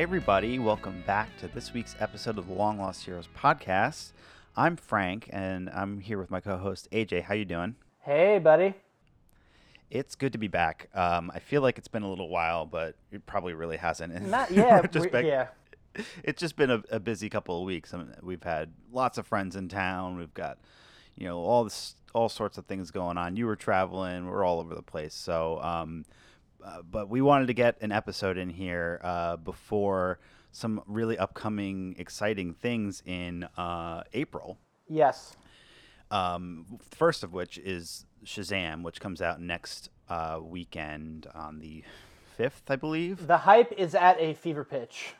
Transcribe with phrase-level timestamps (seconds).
[0.00, 4.12] Hey, everybody, welcome back to this week's episode of the Long Lost Heroes podcast.
[4.56, 7.24] I'm Frank, and I'm here with my co-host AJ.
[7.24, 7.74] How you doing?
[7.98, 8.72] Hey, buddy.
[9.90, 10.88] It's good to be back.
[10.94, 14.18] Um, I feel like it's been a little while, but it probably really hasn't.
[14.30, 15.48] Not yeah, just back- yeah.
[16.24, 17.92] It's just been a, a busy couple of weeks.
[17.92, 20.16] I mean, we've had lots of friends in town.
[20.16, 20.56] We've got,
[21.14, 23.36] you know, all this, all sorts of things going on.
[23.36, 24.24] You were traveling.
[24.24, 25.12] We're all over the place.
[25.12, 26.06] So, um,
[26.64, 30.18] uh, but we wanted to get an episode in here uh, before
[30.52, 34.58] some really upcoming, exciting things in uh, April.
[34.88, 35.36] Yes.
[36.10, 41.84] Um, first of which is Shazam, which comes out next uh, weekend on the
[42.36, 43.26] fifth, I believe.
[43.26, 45.14] The hype is at a fever pitch.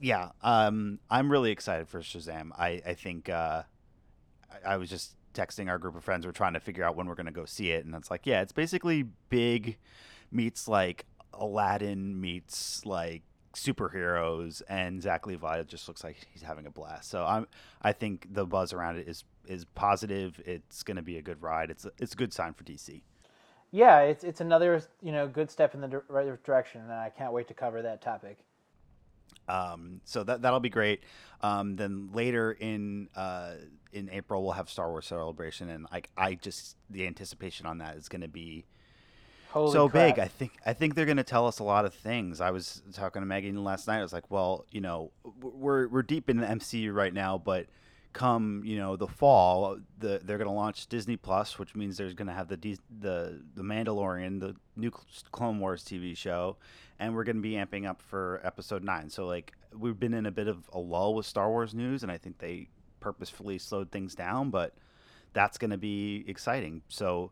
[0.00, 2.50] Yeah, um, I'm really excited for Shazam.
[2.58, 3.62] I I think uh,
[4.50, 6.26] I, I was just texting our group of friends.
[6.26, 8.26] We're trying to figure out when we're going to go see it, and it's like,
[8.26, 9.78] yeah, it's basically big
[10.34, 13.22] meets like Aladdin meets like
[13.54, 17.10] superheroes, and Zach Levi just looks like he's having a blast.
[17.10, 17.46] So I'm
[17.82, 20.40] I think the buzz around it is is positive.
[20.44, 21.70] It's going to be a good ride.
[21.70, 23.02] It's a, it's a good sign for DC.
[23.70, 27.32] Yeah, it's it's another you know good step in the right direction, and I can't
[27.32, 28.38] wait to cover that topic.
[29.48, 31.02] Um, so that that'll be great.
[31.40, 33.52] Um, then later in uh,
[33.92, 37.96] in April we'll have Star Wars Celebration, and like I just the anticipation on that
[37.96, 38.64] is going to be
[39.54, 40.16] Holy so crap.
[40.16, 40.18] big.
[40.18, 42.40] I think I think they're going to tell us a lot of things.
[42.40, 44.00] I was talking to Megan last night.
[44.00, 47.66] I was like, well, you know, we're we're deep in the MCU right now, but
[48.12, 52.14] come you know the fall, the they're going to launch Disney Plus, which means there's
[52.14, 54.90] going to have the the the Mandalorian, the new
[55.30, 56.56] Clone Wars TV show,
[56.98, 59.08] and we're going to be amping up for Episode Nine.
[59.08, 62.10] So like we've been in a bit of a lull with Star Wars news, and
[62.10, 64.74] I think they purposefully slowed things down, but
[65.32, 66.82] that's going to be exciting.
[66.88, 67.30] So.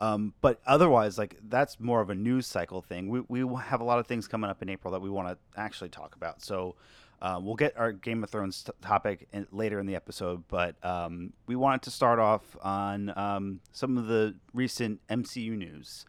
[0.00, 3.08] Um, but otherwise, like that's more of a news cycle thing.
[3.08, 5.28] We we will have a lot of things coming up in April that we want
[5.28, 6.42] to actually talk about.
[6.42, 6.74] So
[7.22, 10.44] uh, we'll get our Game of Thrones t- topic in, later in the episode.
[10.48, 16.04] But um, we wanted to start off on um, some of the recent MCU news.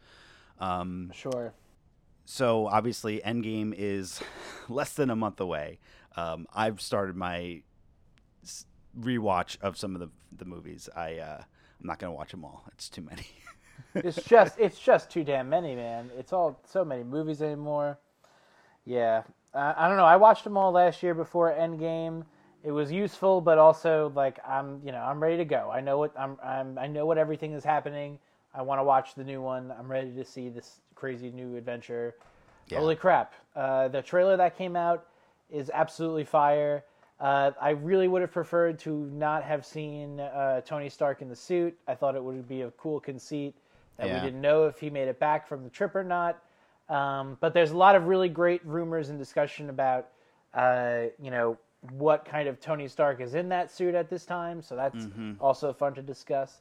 [0.58, 1.54] Um, Sure.
[2.24, 4.20] so obviously, Endgame is
[4.68, 5.78] less than a month away.
[6.16, 7.62] Um, I've started my
[8.98, 10.88] rewatch of some of the the movies.
[10.96, 11.42] I uh,
[11.80, 12.64] I'm not gonna watch them all.
[12.72, 13.26] It's too many.
[13.94, 16.10] It's just it's just too damn many, man.
[16.18, 17.98] It's all so many movies anymore.
[18.84, 19.22] Yeah,
[19.54, 20.04] uh, I don't know.
[20.04, 22.24] I watched them all last year before Endgame.
[22.62, 25.70] It was useful, but also like I'm, you know, I'm ready to go.
[25.72, 28.18] I know what I'm, I'm I know what everything is happening.
[28.54, 29.72] I want to watch the new one.
[29.78, 32.16] I'm ready to see this crazy new adventure.
[32.68, 32.78] Yeah.
[32.78, 33.34] Holy crap!
[33.54, 35.06] Uh, the trailer that came out
[35.50, 36.84] is absolutely fire.
[37.18, 41.36] Uh, I really would have preferred to not have seen uh, Tony Stark in the
[41.36, 41.74] suit.
[41.88, 43.54] I thought it would be a cool conceit
[43.96, 44.14] that Yeah.
[44.20, 46.42] we didn't know if he made it back from the trip or not.
[46.88, 50.08] Um, but there's a lot of really great rumors and discussion about,
[50.54, 51.58] uh, you know,
[51.92, 54.62] what kind of Tony Stark is in that suit at this time.
[54.62, 55.06] So that's
[55.40, 56.60] also fun to discuss.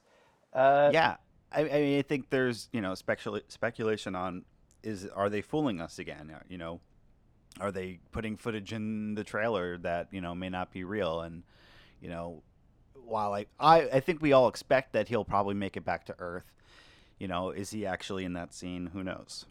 [0.53, 1.17] Uh, yeah,
[1.51, 4.45] I, I mean, I think there's you know specula- speculation on
[4.83, 6.31] is are they fooling us again?
[6.33, 6.79] Uh, You know,
[7.59, 11.21] are they putting footage in the trailer that you know may not be real?
[11.21, 11.43] And
[12.01, 12.43] you know,
[12.93, 16.15] while I I, I think we all expect that he'll probably make it back to
[16.19, 16.51] Earth.
[17.19, 18.87] You know, is he actually in that scene?
[18.93, 19.45] Who knows?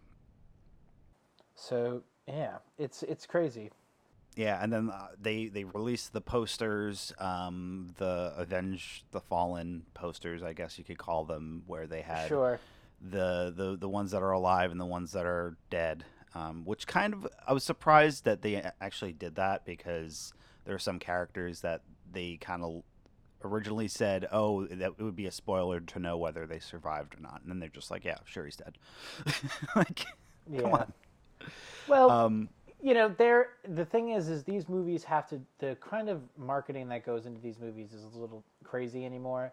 [1.54, 3.70] So yeah, it's it's crazy.
[4.36, 10.42] Yeah, and then uh, they they released the posters, um, the Avenge the Fallen posters,
[10.42, 12.58] I guess you could call them, where they had Sure.
[13.00, 16.04] the the the ones that are alive and the ones that are dead.
[16.34, 20.34] Um, which kind of I was surprised that they actually did that because
[20.64, 22.82] there are some characters that they kind of
[23.44, 27.20] originally said, "Oh, that it would be a spoiler to know whether they survived or
[27.20, 28.78] not," and then they're just like, "Yeah, sure, he's dead."
[29.76, 30.04] like,
[30.50, 30.60] Yeah.
[30.62, 30.92] come on.
[31.86, 32.48] Well, Um,
[32.82, 33.50] you know, there.
[33.68, 37.40] The thing is, is these movies have to the kind of marketing that goes into
[37.40, 39.52] these movies is a little crazy anymore,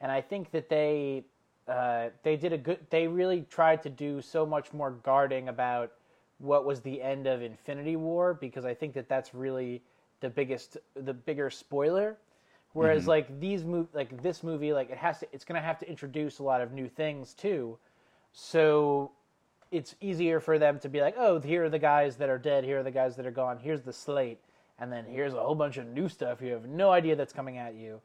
[0.00, 1.24] and I think that they
[1.68, 2.78] uh, they did a good.
[2.90, 5.92] They really tried to do so much more guarding about
[6.38, 9.80] what was the end of Infinity War because I think that that's really
[10.20, 12.16] the biggest, the bigger spoiler.
[12.72, 15.88] Whereas like these mov like this movie, like it has to, it's gonna have to
[15.88, 17.78] introduce a lot of new things too.
[18.32, 19.12] So
[19.70, 22.64] it's easier for them to be like, oh, here are the guys that are dead,
[22.64, 24.40] here are the guys that are gone, here's the slate,
[24.78, 27.58] and then here's a whole bunch of new stuff you have no idea that's coming
[27.58, 28.00] at you.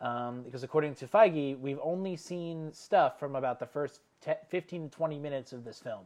[0.00, 4.90] Um, because according to Feige, we've only seen stuff from about the first te- 15
[4.90, 6.04] to 20 minutes of this film.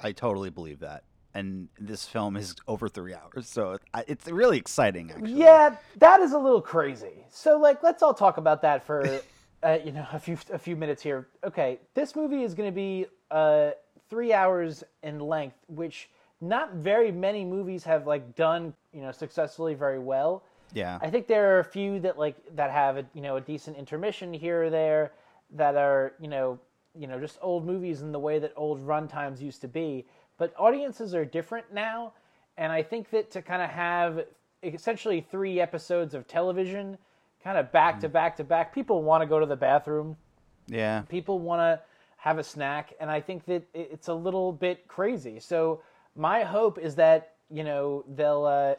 [0.00, 1.04] I totally believe that.
[1.36, 3.76] And this film is over three hours, so
[4.08, 5.10] it's really exciting.
[5.10, 7.26] Actually, Yeah, that is a little crazy.
[7.28, 9.20] So, like, let's all talk about that for,
[9.62, 11.28] uh, you know, a few a few minutes here.
[11.44, 13.72] Okay, this movie is going to be uh,
[14.08, 16.08] three hours in length, which
[16.40, 20.42] not very many movies have like done you know successfully very well.
[20.72, 20.98] Yeah.
[21.00, 23.76] I think there are a few that like that have a you know a decent
[23.76, 25.12] intermission here or there
[25.52, 26.58] that are you know
[26.94, 30.06] you know just old movies in the way that old runtimes used to be.
[30.38, 32.12] But audiences are different now,
[32.56, 34.24] and I think that to kind of have
[34.62, 36.98] essentially three episodes of television,
[37.42, 40.16] kind of back to back to back, people want to go to the bathroom.
[40.66, 41.02] yeah.
[41.08, 41.80] People want to
[42.18, 45.38] have a snack, and I think that it's a little bit crazy.
[45.40, 45.80] So
[46.16, 48.74] my hope is that you know they'll uh,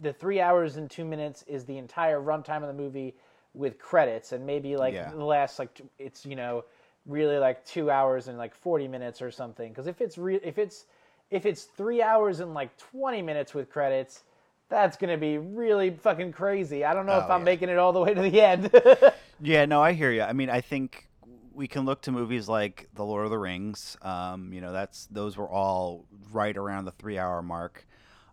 [0.00, 3.14] the three hours and two minutes is the entire runtime of the movie
[3.54, 5.10] with credits, and maybe like Yeah.
[5.10, 6.64] the last like it's you know
[7.06, 9.68] really like two hours and like forty minutes or something.
[9.70, 10.86] Because if it's re- if it's
[11.30, 14.24] if it's three hours and like twenty minutes with credits.
[14.68, 16.82] That's gonna be really fucking crazy.
[16.82, 17.44] I don't know if Oh, I'm yeah.
[17.44, 18.70] making it all the way to the end.
[19.40, 20.22] Yeah, no, I hear you.
[20.22, 21.08] I mean, I think
[21.52, 23.96] we can look to movies like The Lord of the Rings.
[24.02, 27.86] Um, you know, that's those were all right around the three-hour mark,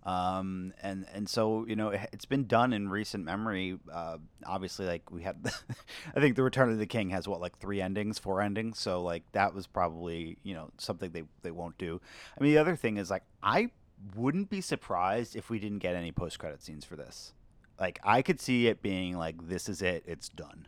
[0.03, 3.77] um, and and so you know it, it's been done in recent memory.
[3.91, 5.37] Uh, obviously, like we had,
[6.15, 8.79] I think The Return of the King has what like three endings, four endings.
[8.79, 11.99] So like that was probably you know something they they won't do.
[12.37, 13.71] I mean, the other thing is like I
[14.15, 17.33] wouldn't be surprised if we didn't get any post-credit scenes for this.
[17.79, 20.67] Like I could see it being like this is it, it's done.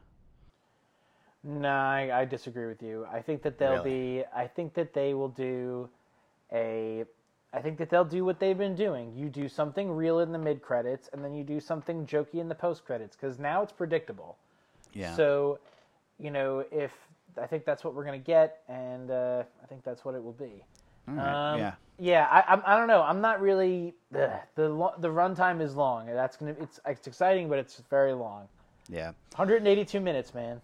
[1.44, 3.07] No, I, I disagree with you.
[3.12, 4.19] I think that they'll Really?
[4.19, 4.24] be.
[4.36, 5.89] I think that they will do
[6.54, 7.06] a.
[7.53, 9.13] I think that they'll do what they've been doing.
[9.15, 12.48] You do something real in the mid credits, and then you do something jokey in
[12.48, 13.15] the post credits.
[13.15, 14.38] Because now it's predictable.
[14.94, 15.13] Yeah.
[15.15, 15.59] So,
[16.18, 16.92] you know, if
[17.42, 20.33] I think that's what we're gonna get, and uh, I think that's what it will
[20.33, 20.63] be.
[21.07, 21.74] Right, Um, yeah.
[22.00, 23.01] Yeah, I, I'm- I don't know.
[23.03, 26.07] I'm not really ugh, the lo- the runtime is long.
[26.07, 28.48] That's gonna it's it's exciting, but it's very long.
[28.89, 29.12] Yeah.
[29.36, 30.62] 182 minutes, man.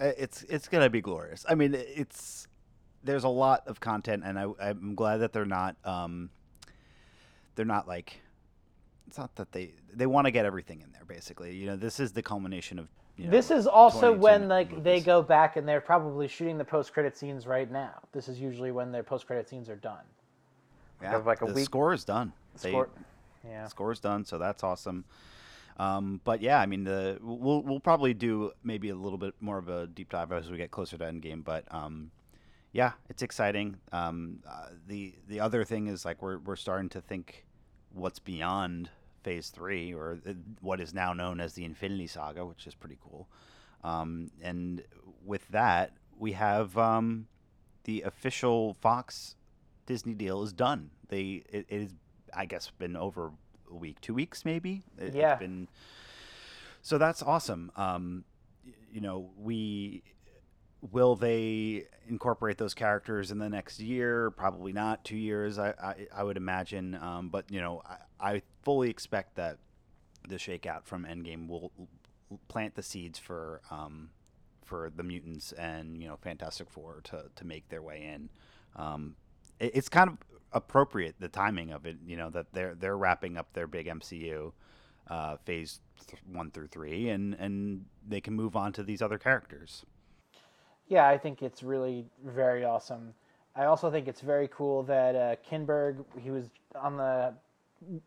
[0.00, 1.44] Uh, It's it's gonna be glorious.
[1.48, 2.46] I mean, it's
[3.04, 6.30] there's a lot of content, and I I'm glad that they're not um
[7.54, 8.20] they're not like
[9.06, 11.04] it's not that they they want to get everything in there.
[11.06, 12.88] Basically, you know, this is the culmination of.
[13.18, 16.64] You know, This is also when like they go back and they're probably shooting the
[16.64, 18.00] post credit scenes right now.
[18.12, 20.04] This is usually when their post credit scenes are done.
[21.02, 22.32] yeah, like a the week- score is done.
[22.62, 22.88] They, Score-
[23.46, 23.66] yeah.
[23.68, 25.04] score's done, so that's awesome.
[25.78, 29.58] Um, but yeah, I mean, the we'll we'll probably do maybe a little bit more
[29.58, 31.44] of a deep dive as we get closer to Endgame.
[31.44, 32.10] But um,
[32.72, 33.76] yeah, it's exciting.
[33.92, 37.44] Um, uh, the the other thing is like we're we're starting to think
[37.92, 38.88] what's beyond
[39.22, 42.98] Phase Three or uh, what is now known as the Infinity Saga, which is pretty
[43.02, 43.28] cool.
[43.84, 44.82] Um, and
[45.24, 47.26] with that, we have um,
[47.84, 49.36] the official Fox
[49.86, 50.90] Disney deal is done.
[51.08, 51.94] They it, it is
[52.34, 53.32] I guess been over
[53.70, 54.82] a week, two weeks maybe.
[54.98, 55.32] It, Yeah.
[55.32, 55.68] It's been
[56.80, 57.70] so that's awesome.
[57.76, 58.24] Um,
[58.90, 60.02] you know, we
[60.90, 64.30] will they incorporate those characters in the next year?
[64.30, 65.04] Probably not.
[65.04, 66.94] Two years, I I, I would imagine.
[66.96, 67.82] Um, but you know,
[68.20, 69.58] I, I fully expect that
[70.28, 71.72] the shakeout from Endgame will
[72.48, 74.10] plant the seeds for um,
[74.64, 78.28] for the mutants and you know Fantastic Four to to make their way in.
[78.76, 79.16] Um,
[79.60, 80.18] it, it's kind of
[80.52, 81.96] appropriate the timing of it.
[82.06, 84.52] You know that they're they're wrapping up their big MCU
[85.08, 85.80] uh, phase
[86.30, 89.84] one through three, and and they can move on to these other characters.
[90.92, 93.14] Yeah, I think it's really very awesome.
[93.56, 97.32] I also think it's very cool that uh, Kinberg he was on the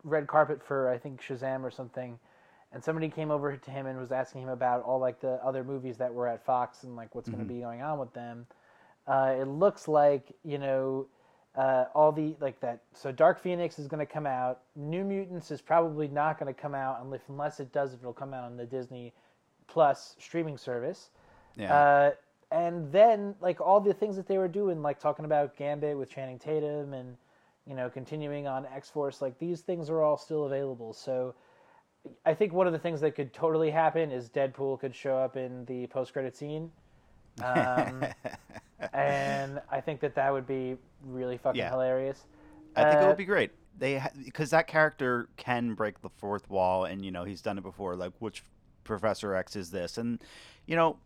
[0.04, 2.16] red carpet for I think Shazam or something,
[2.72, 5.64] and somebody came over to him and was asking him about all like the other
[5.64, 8.46] movies that were at Fox and like what's going to be going on with them.
[9.08, 11.08] Uh, it looks like you know
[11.56, 12.82] uh, all the like that.
[12.92, 14.60] So Dark Phoenix is going to come out.
[14.76, 17.94] New Mutants is probably not going to come out unless unless it does.
[17.94, 19.12] It'll come out on the Disney
[19.66, 21.10] Plus streaming service.
[21.56, 22.10] Yeah, Uh,
[22.50, 26.10] and then like all the things that they were doing, like talking about Gambit with
[26.10, 27.16] Channing Tatum, and
[27.66, 30.92] you know continuing on X Force, like these things are all still available.
[30.92, 31.34] So
[32.24, 35.36] I think one of the things that could totally happen is Deadpool could show up
[35.36, 36.70] in the post credit scene.
[37.40, 38.08] Um,
[38.92, 41.70] and I think that that would be really fucking Yeah.
[41.70, 42.26] hilarious.
[42.74, 43.52] I think it Uh, would be great.
[43.78, 47.62] They because that character can break the fourth wall, and you know he's done it
[47.64, 47.96] before.
[47.96, 48.42] Like which
[48.84, 50.22] Professor X is this, and
[50.66, 50.98] you know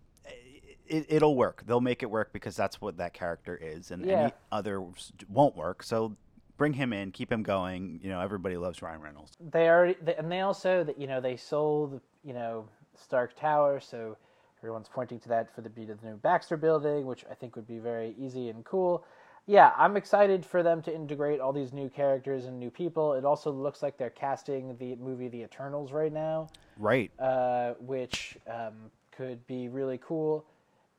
[0.90, 1.62] it, it'll work.
[1.66, 4.12] They'll make it work because that's what that character is, and Yeah.
[4.24, 5.82] any others won't work.
[5.82, 6.16] So
[6.56, 8.00] bring him in, keep him going.
[8.02, 9.32] You know everybody loves Ryan Reynolds.
[9.40, 13.80] they already they, and they also that you know they sold you know Stark Tower,
[13.80, 14.16] so
[14.58, 17.56] everyone's pointing to that for the beat of the new Baxter building, which I think
[17.56, 19.04] would be very easy and cool.
[19.46, 23.14] Yeah, I'm excited for them to integrate all these new characters and new people.
[23.14, 27.10] It also looks like they're casting the movie The Eternals right now, Right.
[27.18, 30.44] uh, which um, could be really cool.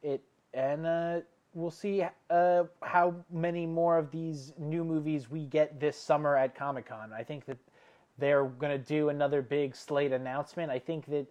[0.02, 0.22] It
[0.54, 1.20] and uh,
[1.54, 6.56] we'll see uh, how many more of these new movies we get this summer at
[6.56, 7.12] Comic Con.
[7.14, 7.58] I think that
[8.18, 10.72] they're going to do another big slate announcement.
[10.72, 11.26] I think that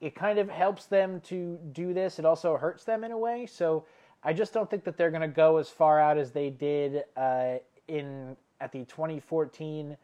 [0.00, 2.18] it kind of helps them to do this.
[2.18, 3.46] It also hurts them in a way.
[3.46, 3.84] So
[4.22, 7.04] I just don't think that they're going to go as far out as they did
[7.16, 7.56] uh,
[7.88, 9.96] in at the 2014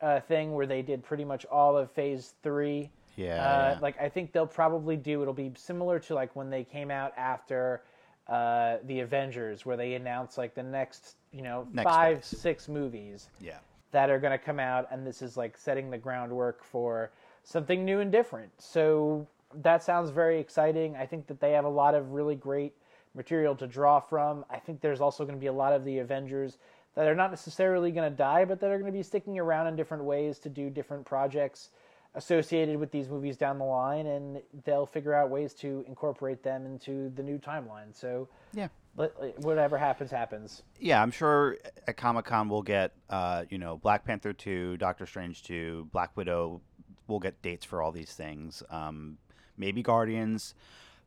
[0.00, 2.90] uh, thing where they did pretty much all of Phase Three.
[3.16, 3.78] Yeah, Uh, yeah.
[3.80, 5.22] Like I think they'll probably do.
[5.22, 7.82] It'll be similar to like when they came out after
[8.28, 12.38] uh, the Avengers, where they announced like the next, you know, Next five, phase.
[12.38, 13.58] six movies yeah.
[13.90, 17.10] that are going to come out, and this is like setting the groundwork for
[17.44, 18.50] something new and different.
[18.58, 19.26] So
[19.56, 20.96] that sounds very exciting.
[20.96, 22.74] I think that they have a lot of really great
[23.14, 24.44] material to draw from.
[24.48, 26.58] I think there's also going to be a lot of the Avengers
[26.94, 29.66] that are not necessarily going to die, but that are going to be sticking around
[29.66, 31.70] in different ways to do different projects
[32.14, 36.66] associated with these movies down the line, and they'll figure out ways to incorporate them
[36.66, 37.94] into the new timeline.
[37.94, 38.68] So Yeah.
[38.96, 40.62] let- whatever happens, happens.
[40.78, 45.06] Yeah, I'm sure at Comic Con we'll get, uh, you know, Black Panther 2, Doctor
[45.06, 46.60] Strange 2, Black Widow.
[47.08, 48.62] We'll get dates for all these things.
[48.68, 49.18] Um,
[49.56, 50.54] maybe Guardians.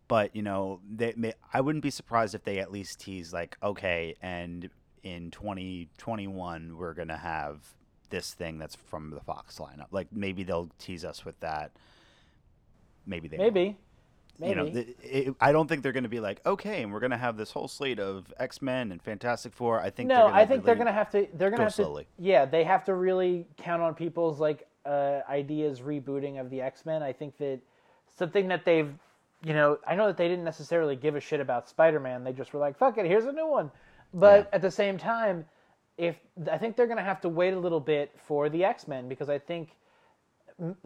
[0.08, 3.58] But, you know, they may, I wouldn't be surprised if they at least tease, like,
[3.64, 4.70] okay, and
[5.02, 7.76] in 2021, we're going to have
[8.16, 9.88] this thing that's from the Fox lineup.
[9.92, 11.72] Like, maybe they'll tease us with that.
[13.06, 13.54] Maybe they won't.
[13.54, 13.78] Maybe.
[14.40, 14.50] Maybe.
[14.50, 17.12] You know, it, I don't think they're going to be like, okay, and we're going
[17.12, 19.80] to have this whole slate of X Men and Fantastic Four.
[19.82, 21.28] I think no, they're gonna I think they're gonna have to.
[21.36, 22.04] They're gonna have slowly.
[22.04, 22.10] to.
[22.24, 26.86] Yeah, they have to really count on people's like uh, ideas rebooting of the X
[26.86, 27.02] Men.
[27.02, 27.60] I think that
[28.18, 28.92] something that they've,
[29.44, 32.26] you know, I know that they didn't necessarily give a shit about Spider Man.
[32.26, 33.72] They just were like, "Fuck it, here's a new one."
[34.14, 34.56] But Yeah.
[34.56, 35.46] at the same time,
[35.98, 36.18] if
[36.52, 39.30] I think they're gonna have to wait a little bit for the X Men because
[39.30, 39.78] I think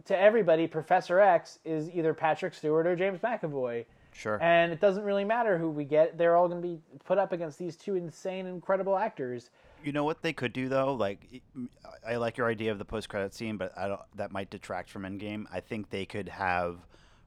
[0.04, 3.84] to everybody, Professor X is either Patrick Stewart or James McAvoy.
[4.12, 4.42] Sure.
[4.42, 6.18] And it doesn't really matter who we get.
[6.18, 9.50] They're all going to be put up against these two insane, incredible actors.
[9.84, 10.94] You know what they could do though?
[10.94, 11.40] Like,
[12.06, 14.00] I like your idea of the post-credit scene, but I don't.
[14.16, 15.44] That might detract from Endgame.
[15.52, 16.78] I think they could have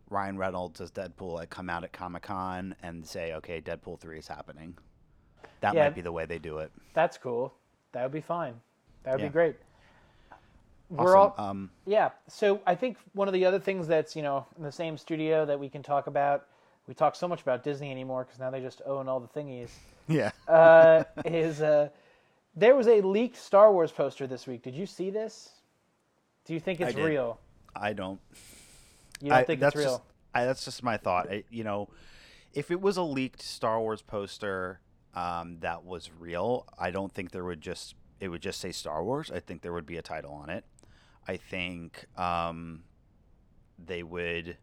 [0.09, 4.19] Ryan Reynolds as Deadpool like come out at Comic Con and say, "Okay, Deadpool three
[4.19, 4.77] is happening."
[5.61, 5.85] That Yeah.
[5.85, 6.71] might be the way they do it.
[6.93, 7.53] That's cool.
[7.93, 8.59] That would be fine.
[9.03, 9.27] That would Yeah.
[9.27, 9.55] be great.
[10.89, 11.45] We're all Awesome.
[11.45, 12.11] Um, yeah.
[12.27, 15.45] So I think one of the other things that's you know in the same studio
[15.45, 16.45] that we can talk about.
[16.87, 19.69] We talk so much about Disney anymore because now they just own all the thingies.
[20.07, 20.31] yeah.
[20.49, 21.87] Uh, is uh,
[22.55, 24.63] there was a leaked Star Wars poster this week?
[24.63, 25.49] Did you see this?
[26.45, 27.05] Do you think it's did.
[27.05, 27.39] real?
[27.73, 28.19] I don't.
[29.21, 29.97] You don't I, think that's it's real?
[29.97, 30.01] Just,
[30.35, 31.31] I, that's just my thought.
[31.31, 31.87] I, you know,
[32.53, 34.81] if it was a leaked Star Wars poster
[35.15, 39.03] um, that was real, I don't think there would just it would just say Star
[39.03, 39.31] Wars.
[39.31, 40.63] I think there would be a title on it.
[41.27, 42.83] I think um,
[43.83, 44.57] they would.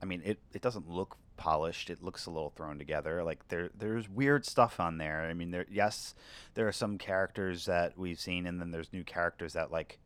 [0.00, 1.90] I mean, it, it doesn't look polished.
[1.90, 3.22] It looks a little thrown together.
[3.22, 5.22] Like there there's weird stuff on there.
[5.22, 6.14] I mean, there yes,
[6.54, 9.98] there are some characters that we've seen, and then there's new characters that like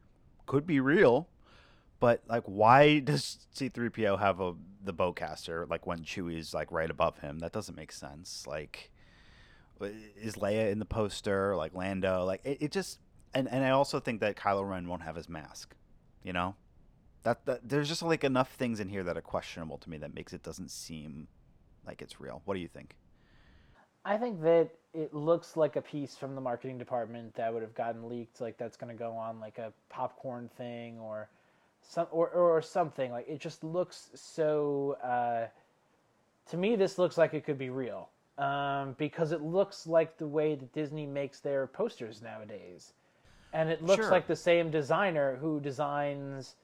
[0.46, 1.28] could be real.
[1.98, 4.54] But like, why does C-3PO have a
[4.84, 7.38] the bowcaster like when Chewie's like right above him?
[7.40, 8.46] That doesn't make sense.
[8.46, 8.90] Like,
[9.80, 11.56] is Leia in the poster?
[11.56, 12.24] Like Lando?
[12.24, 13.00] Like it, it just
[13.34, 15.74] and and I also think that Kylo Ren won't have his mask.
[16.22, 16.56] You know,
[17.22, 20.14] that, that there's just like enough things in here that are questionable to me that
[20.14, 21.28] makes it doesn't seem
[21.86, 22.42] like it's real.
[22.44, 22.96] What do you think?
[24.04, 27.74] I think that it looks like a piece from the marketing department that would have
[27.74, 31.28] gotten leaked, like that's going to go on like a popcorn thing or
[31.82, 33.10] some or, or something.
[33.10, 34.96] Like it just looks so.
[35.02, 35.46] Uh,
[36.50, 40.26] to me, this looks like it could be real um, because it looks like the
[40.26, 42.92] way that Disney makes their posters nowadays,
[43.52, 44.10] and it looks Sure.
[44.10, 46.56] like the same designer who designs,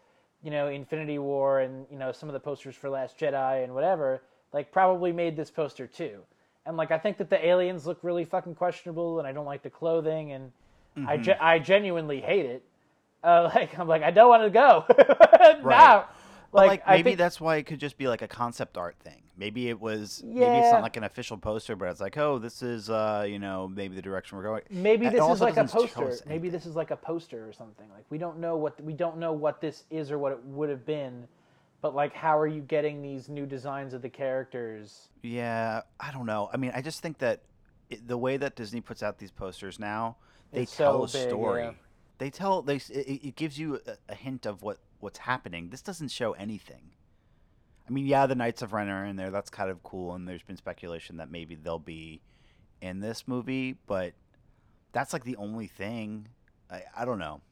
[0.43, 3.75] you know, Infinity War and you know some of the posters for Last Jedi and
[3.75, 4.23] whatever.
[4.53, 6.21] Like probably made this poster too.
[6.67, 9.63] And like I think that the aliens look really fucking questionable, and I don't like
[9.63, 10.53] the clothing, and
[11.07, 11.23] I Mm-hmm.
[11.23, 12.63] ge- I genuinely hate it.
[13.25, 14.85] Uh, like I'm like I don't want to go
[15.65, 15.65] now.
[15.65, 16.05] Right.
[16.53, 18.97] But, like I maybe think, that's why it could just be like a concept art
[19.03, 19.22] thing.
[19.37, 20.41] Maybe it was Yeah.
[20.41, 23.39] maybe it's not like an official poster, but it's like, oh, this is uh, you
[23.39, 24.63] know, maybe the direction we're going.
[24.71, 26.15] maybe this is like a poster.
[26.27, 27.89] Maybe this is like a poster or something.
[27.95, 30.69] Like we don't know what we don't know what this is or what it would
[30.69, 31.27] have been.
[31.81, 35.09] But like, how are you getting these new designs of the characters?
[35.23, 36.49] Yeah, I don't know.
[36.53, 37.41] I mean, I just think that
[37.91, 40.17] it, the way that Disney puts out these posters now,
[40.53, 41.63] they It's tell so a big, story.
[41.63, 41.73] yeah.
[42.19, 45.71] They tell they it, it gives you a, a hint of what what's happening.
[45.71, 46.93] This doesn't show anything.
[47.93, 49.31] I mean, yeah, the Knights of Ren are in there.
[49.31, 52.23] That's kind of cool, and there's been speculation that maybe they'll be
[52.81, 54.15] in this movie, but
[54.93, 56.29] that's like the only thing.
[56.71, 57.43] I, I don't know.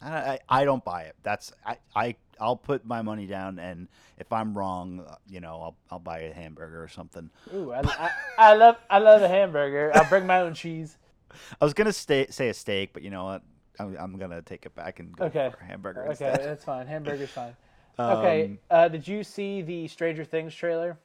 [0.00, 1.16] I, I, I don't buy it.
[1.22, 5.76] That's I, I I'll put my money down, and if I'm wrong, you know, I'll
[5.90, 7.28] I'll buy a hamburger or something.
[7.54, 9.92] Ooh, I, I, I love I love a hamburger.
[9.94, 10.96] I'll bring my own cheese.
[11.60, 13.42] I was gonna stay, say a steak, but you know what?
[13.78, 15.50] I'm, I'm gonna take it back and go Okay.
[15.50, 16.44] for a hamburger Okay, instead.
[16.46, 16.86] that's fine.
[16.86, 17.54] Hamburger's fine.
[17.98, 20.98] okay, Um, uh, did you see the Stranger Things trailer?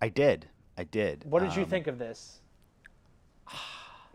[0.00, 0.48] I did.
[0.76, 1.24] I did.
[1.24, 2.40] What did you Um, think of this?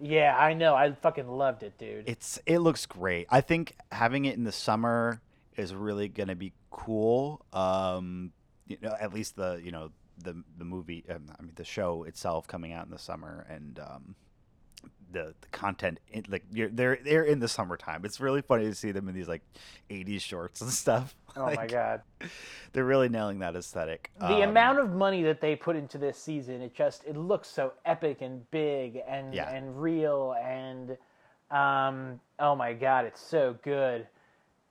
[0.01, 0.75] Yeah, I know.
[0.75, 2.07] I fucking loved it, dude.
[2.07, 3.27] It's it looks great.
[3.29, 5.21] I think having it in the summer
[5.57, 7.45] is really gonna be cool.
[7.51, 8.31] Um,
[8.65, 11.03] you know, at least the you know the the movie.
[11.09, 14.15] Um, I mean, the show itself coming out in the summer and um,
[15.11, 15.99] the the content.
[16.11, 18.05] In, like you're, they're they're in the summertime.
[18.05, 19.41] It's really funny to see them in these like
[19.89, 21.15] '80s shorts and stuff.
[21.35, 22.01] oh my god.
[22.73, 24.11] they're really nailing that aesthetic.
[24.19, 27.47] The Um, amount of money that they put into this season, it just it looks
[27.47, 29.49] so epic and big and Yeah.
[29.49, 30.97] and real and
[31.51, 34.07] um oh my god, it's so good.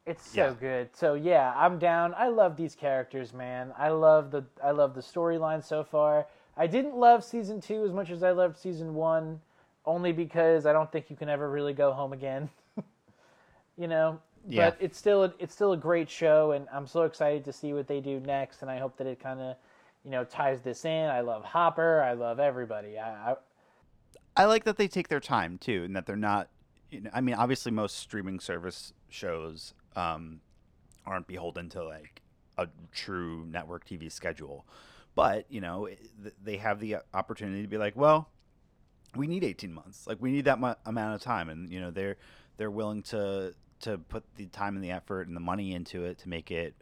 [0.07, 0.55] It's so Yeah.
[0.55, 0.91] good.
[0.95, 2.15] So yeah, I'm down.
[2.17, 3.73] I love these characters, man.
[3.79, 6.27] I love the I love the storyline so far.
[6.57, 9.41] I didn't love season 2 as much as I loved season 1
[9.89, 12.49] only because I don't think you can ever really go home again.
[13.77, 14.71] you know, Yeah.
[14.71, 17.73] but it's still a, it's still a great show, and I'm so excited to see
[17.73, 18.63] what they do next.
[18.63, 19.57] And I hope that it kind of,
[20.05, 21.09] you know, ties this in.
[21.11, 22.03] I love Hopper.
[22.03, 22.99] I love everybody.
[22.99, 23.37] I, I
[24.37, 26.49] I like that they take their time too, and that they're not.
[26.91, 30.41] You know, I mean, obviously, most streaming service shows um,
[31.07, 32.23] aren't beholden to like
[32.57, 34.65] a true network TV schedule,
[35.15, 35.89] but you know,
[36.43, 38.29] they have the opportunity to be like, well,
[39.17, 41.91] we need eighteen months, like we need that mu- amount of time, and you know,
[41.91, 42.17] they're
[42.57, 46.19] they're willing to to put the time and the effort and the money into it
[46.19, 46.75] to make it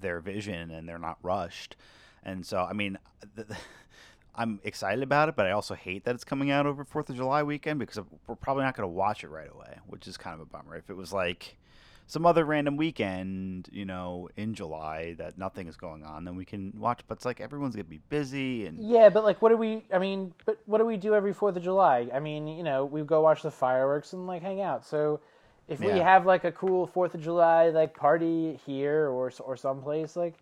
[0.00, 1.76] their vision, and they're not rushed.
[2.22, 2.98] And so, I mean,
[3.36, 3.48] th-
[4.36, 7.16] I'm excited about it, but I also hate that it's coming out over Fourth of
[7.16, 10.34] July weekend because we're probably not going to watch it right away, which is kind
[10.34, 10.76] of a bummer.
[10.76, 11.56] If it was like
[12.06, 16.44] some other random weekend, you know, in July that nothing is going on, then we
[16.44, 17.00] can watch.
[17.08, 19.84] But it's like everyone's going to be busy, and yeah, but like, what do we?
[19.92, 22.08] I mean, but what do we do every Fourth of July?
[22.12, 24.84] I mean, you know, we go watch the fireworks and like hang out.
[24.86, 25.20] So.
[25.66, 30.14] If we have like a cool Fourth of July like party here or or someplace
[30.14, 30.34] like,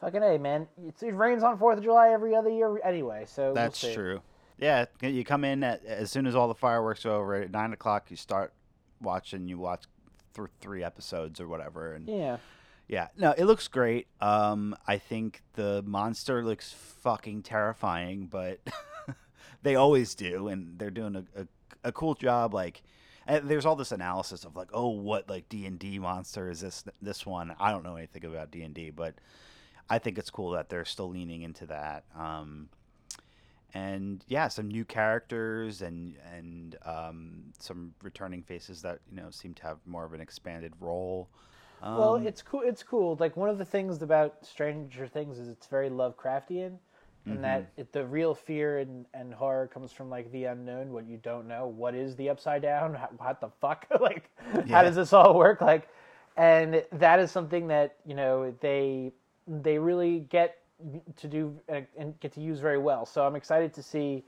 [0.00, 3.24] fucking hey man, it's, it rains on Fourth of July every other year anyway.
[3.24, 4.20] So we'll that's true.
[4.58, 7.72] Yeah, you come in at, as soon as all the fireworks are over at nine
[7.72, 8.10] o'clock.
[8.10, 8.52] You start
[9.00, 9.46] watching.
[9.46, 9.84] You watch
[10.34, 12.36] through three episodes or whatever, and Yeah.
[12.86, 14.08] Yeah, no, it looks great.
[14.20, 16.70] Um, I think the monster looks
[17.00, 18.60] fucking terrifying, but
[19.62, 21.46] they always do, and they're doing a, a,
[21.84, 22.52] a cool job.
[22.52, 22.82] Like,
[23.26, 26.60] and there's all this analysis of like, oh, what like D and D monster is
[26.60, 27.54] this this one?
[27.58, 29.14] I don't know anything about D and D, but
[29.88, 32.04] I think it's cool that they're still leaning into that.
[32.14, 32.68] Um,
[33.74, 39.54] and yeah, some new characters and and um, some returning faces that you know seem
[39.54, 41.30] to have more of an expanded role.
[41.82, 42.62] Um, Well, it's cool.
[42.64, 43.16] It's cool.
[43.20, 46.78] Like one of the things about Stranger Things is it's very Lovecraftian,
[47.28, 47.74] and that Mm-hmm.
[47.76, 51.46] it, the real fear and, and horror comes from like the unknown, what you don't
[51.46, 51.68] know.
[51.68, 52.94] What is the upside down?
[52.94, 53.86] How, what the fuck?
[54.00, 54.30] like,
[54.68, 55.60] how does this all work?
[55.60, 55.88] Like,
[56.36, 59.12] and that is something that you know they
[59.46, 60.56] they really get
[61.16, 63.06] to do and get to use very well.
[63.06, 64.24] So I'm excited to see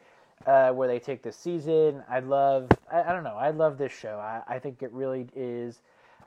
[0.47, 2.03] uh, where they take this season.
[2.09, 2.69] I love.
[2.93, 3.37] I, I don't know.
[3.37, 4.19] I love this show.
[4.19, 5.83] I, I think it really is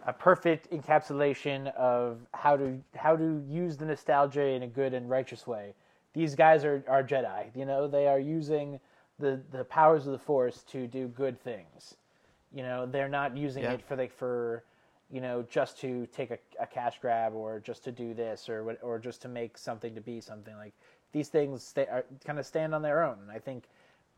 [0.05, 5.09] a perfect encapsulation of how to how to use the nostalgia in a good and
[5.09, 5.73] righteous way.
[6.13, 7.55] These guys are, are Jedi.
[7.55, 8.79] You know, they are using
[9.19, 11.95] the, the powers of the Force to do good things.
[12.53, 13.73] You know, they're not using Yeah.
[13.73, 14.63] it for like for
[15.11, 18.63] you know just to take a, a cash grab or just to do this or
[18.63, 20.55] what or just to make something to be something.
[20.55, 20.73] Like
[21.11, 23.17] these things stay, are, kind of stand on their own.
[23.21, 23.65] And i think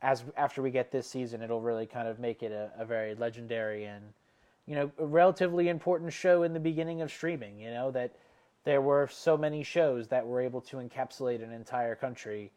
[0.01, 3.15] as after we get this season it'll really kind of make it a, a very
[3.15, 4.03] legendary and
[4.65, 8.15] you know a relatively important show in the beginning of streaming you know that
[8.63, 12.51] there were so many shows that were able to encapsulate an entire country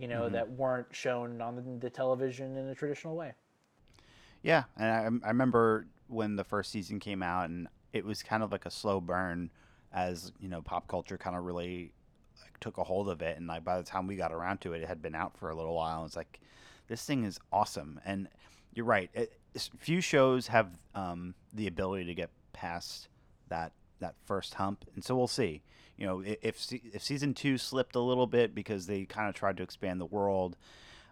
[0.00, 0.32] you know mm-hmm.
[0.32, 3.32] that weren't shown on the, the television in a traditional way.
[4.42, 8.42] Yeah, and I, I remember when the first season came out, and it was kind
[8.42, 9.50] of like a slow burn,
[9.92, 11.92] as you know, pop culture kind of really
[12.42, 14.72] like, took a hold of it, and like by the time we got around to
[14.72, 16.00] it, it had been out for a little while.
[16.00, 16.40] and It's like
[16.88, 18.28] this thing is awesome, and
[18.74, 19.10] you're right.
[19.14, 19.32] It,
[19.78, 23.08] few shows have um, the ability to get past
[23.48, 25.62] that that first hump, and so we'll see.
[25.96, 29.56] You know, if if season two slipped a little bit because they kind of tried
[29.58, 30.56] to expand the world,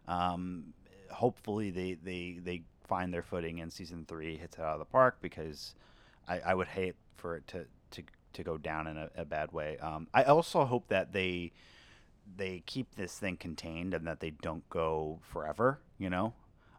[0.07, 0.73] um,
[1.11, 4.85] hopefully they, they they find their footing and season three hits it out of the
[4.87, 5.75] park because
[6.29, 8.03] I, I would hate for it to to,
[8.35, 9.79] to go down in a, a bad way.
[9.79, 11.53] Um, I also hope that they
[12.37, 15.81] they keep this thing contained and that they don't go forever.
[15.99, 16.35] You know,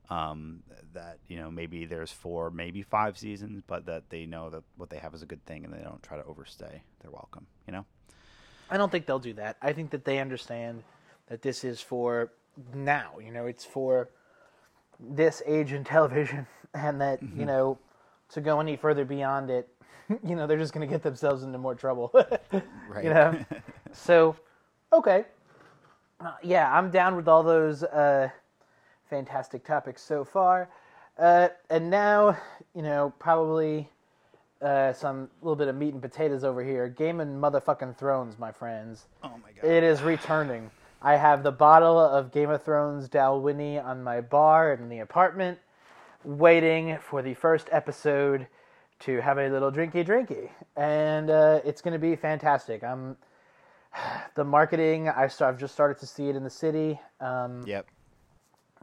[0.09, 4.63] Um, that you know maybe there's four, maybe five seasons, but that they know that
[4.77, 7.47] what they have is a good thing and they don't try to overstay their welcome.
[7.67, 7.85] You know.
[8.69, 9.57] I don't think they'll do that.
[9.62, 10.83] I think that they understand
[11.27, 12.31] that this is for
[12.73, 13.19] now.
[13.19, 14.09] You know, it's for
[14.99, 17.35] this age in television, and that Mm-hmm.
[17.35, 17.79] you know
[18.30, 19.68] to go any further beyond it,
[20.24, 22.12] you know, they're just going to get themselves into more trouble.
[22.89, 23.04] Right.
[23.04, 23.39] You know,
[23.92, 24.36] so
[24.92, 25.26] okay,
[26.20, 28.30] Uh, yeah, I'm down with all those uh,
[29.10, 30.70] fantastic topics so far,
[31.20, 32.36] uh, and now
[32.76, 33.88] you know probably
[34.62, 36.88] uh, some little bit of meat and potatoes over here.
[36.89, 39.06] Game and motherfucking Thrones, my friends.
[39.24, 39.70] oh my god.
[39.70, 40.70] It is returning.
[41.02, 45.60] I have the bottle of Game of Thrones Dalwhinnie on my bar in the apartment,
[46.23, 48.47] waiting for the first episode
[48.99, 52.84] to have a little drinky drinky, and uh, it's going to be fantastic.
[52.84, 53.15] I'm
[54.36, 55.10] the marketing.
[55.10, 56.99] I start, I've just started to see it in the city.
[57.19, 57.86] Um, Yep.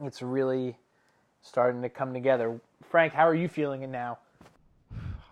[0.03, 0.77] It's really
[1.41, 2.59] starting to come together.
[2.87, 4.19] Frank, how are you feeling it now?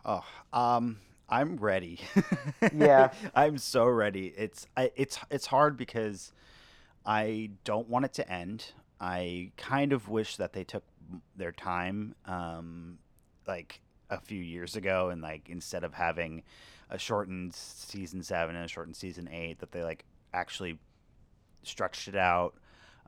[0.04, 0.98] Oh, um,
[1.30, 2.00] I'm ready.
[2.74, 3.12] Yeah.
[3.36, 4.34] I'm so ready.
[4.36, 6.32] It's I, it's it's hard because
[7.06, 8.72] I don't want it to end.
[9.00, 10.84] I kind of wish that they took
[11.36, 12.98] their time, um,
[13.48, 16.44] like a few years ago, and like instead of having
[16.90, 20.80] a shortened season seven and a shortened season eight, that they like actually
[21.64, 22.56] stretched it out.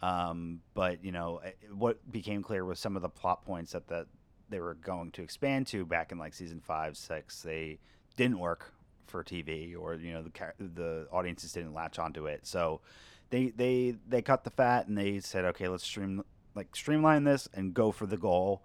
[0.02, 3.88] Um, but you know eh, what became clear was some of the plot points that
[3.88, 4.08] that
[4.50, 7.42] they were going to expand to back in like season five, six.
[7.42, 7.80] They
[8.16, 8.74] didn't work
[9.08, 12.46] for TV, or you know the the audiences didn't latch onto it.
[12.46, 12.82] So
[13.30, 16.24] they they they cut the fat and they said, okay, let's stream
[16.58, 18.64] like streamline this and go for the goal.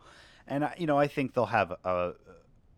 [0.48, 2.14] And you know I think they'll have a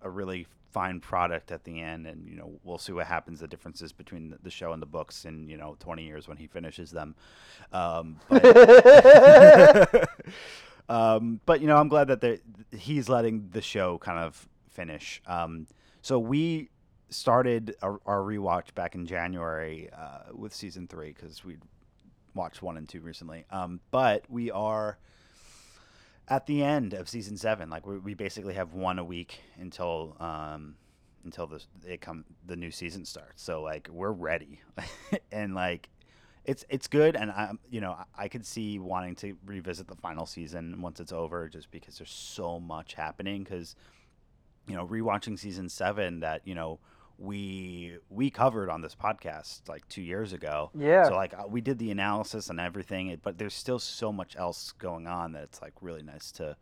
[0.02, 3.40] a really fine product at the end, and you know we'll see what happens.
[3.40, 6.46] The differences between the, show and the books in you know 20 years when he
[6.46, 7.14] finishes them.
[7.72, 10.08] Um, but
[10.88, 12.40] um, but you know, I'm glad that
[12.76, 15.22] he's letting the show kind of finish.
[15.26, 15.66] Um,
[16.02, 16.70] so we
[17.08, 21.56] started our, our rewatch back in January uh, with season three because we
[22.34, 23.44] watched one and two recently.
[23.50, 24.98] Um, but we are
[26.28, 27.70] at the end of season seven.
[27.70, 30.76] Like we, we basically have one a week until um,
[31.24, 33.42] until the it come the new season starts.
[33.42, 34.60] So like we're ready,
[35.32, 35.88] and like
[36.44, 39.96] it's it's good, and I you know I, I could see wanting to revisit the
[39.96, 43.44] final season once it's over, just because there's so much happening.
[43.44, 43.76] Because
[44.66, 46.78] you know rewatching season seven that you know
[47.18, 50.70] we we covered on this podcast like two years ago.
[50.76, 51.04] Yeah.
[51.04, 54.72] So like uh, we did the analysis and everything, but there's still so much else
[54.72, 56.56] going on that it's like really nice to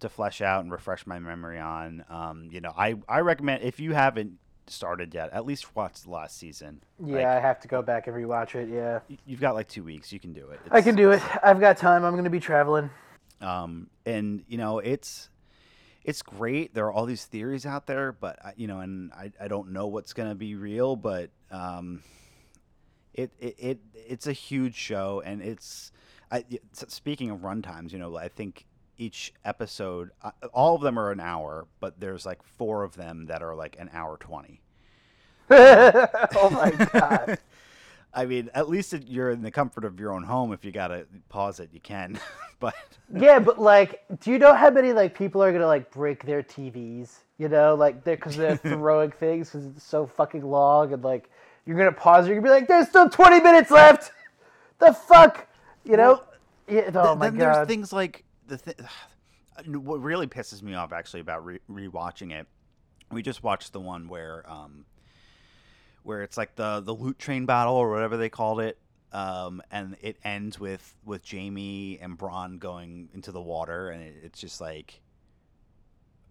[0.00, 2.04] to flesh out and refresh my memory on.
[2.08, 6.10] Um, you know, I I recommend if you haven't started yet, at least watch the
[6.10, 6.80] last season.
[7.04, 8.68] Yeah, I have to go back and rewatch it.
[8.68, 10.12] Yeah, you've got like two weeks.
[10.12, 10.60] You can do it.
[10.70, 11.22] I can do it.
[11.42, 12.04] I've got time.
[12.04, 12.90] I'm going to be traveling.
[13.40, 15.28] um, and you know it's
[16.04, 19.30] it's great there are all these theories out there but I- you know and i,
[19.40, 22.02] I don't know what's going to be real but um,
[23.14, 25.92] it, it it it's a huge show and it's
[26.30, 28.66] I, speaking of runtimes you know i think
[28.98, 33.26] each episode uh, all of them are an hour but there's like four of them
[33.26, 34.60] that are like an hour 20
[35.50, 37.38] oh my god.
[38.14, 41.06] i mean at least you're in the comfort of your own home if you gotta
[41.28, 42.18] pause it you can
[42.60, 42.74] but
[43.12, 46.42] Yeah, but like, do you know how many like people are gonna like break their
[46.42, 47.10] TVs?
[47.38, 51.30] You know, like they're because they're throwing things because it's so fucking long and like
[51.66, 52.26] you're gonna pause.
[52.26, 54.12] You're gonna be like, "There's still 20 minutes left."
[54.78, 55.46] The fuck,
[55.84, 56.22] you know?
[56.68, 58.76] yeah, oh Th- then there's things like the th-
[59.66, 62.46] what really pisses me off actually about re- rewatching it.
[63.10, 64.84] We just watched the one where um
[66.02, 68.78] where it's like the the loot train battle or whatever they called it.
[69.12, 74.14] Um, and it ends with with Jaime and Bronn going into the water, and it,
[74.22, 75.00] it's just like,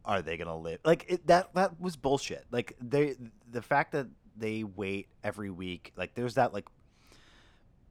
[0.05, 0.79] are they gonna live?
[0.85, 2.45] Like it, that that was bullshit.
[2.51, 3.15] Like they
[3.51, 6.69] the fact that they wait every week, like there's that like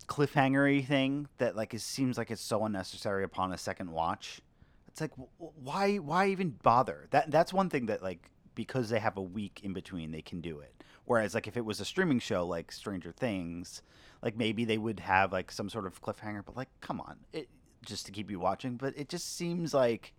[0.07, 4.41] cliffhangery thing that like it seems like it's so unnecessary upon a second watch.
[4.89, 7.09] It's like why why even bother?
[7.11, 10.41] That that's one thing that like because they have a week in between they can
[10.41, 10.83] do it.
[11.09, 13.83] Whereas like if it was a streaming show like Stranger Things,
[14.23, 17.49] like maybe they would have like some sort of cliffhanger, but like come on, it
[17.85, 20.13] just to keep you watching, but it just seems like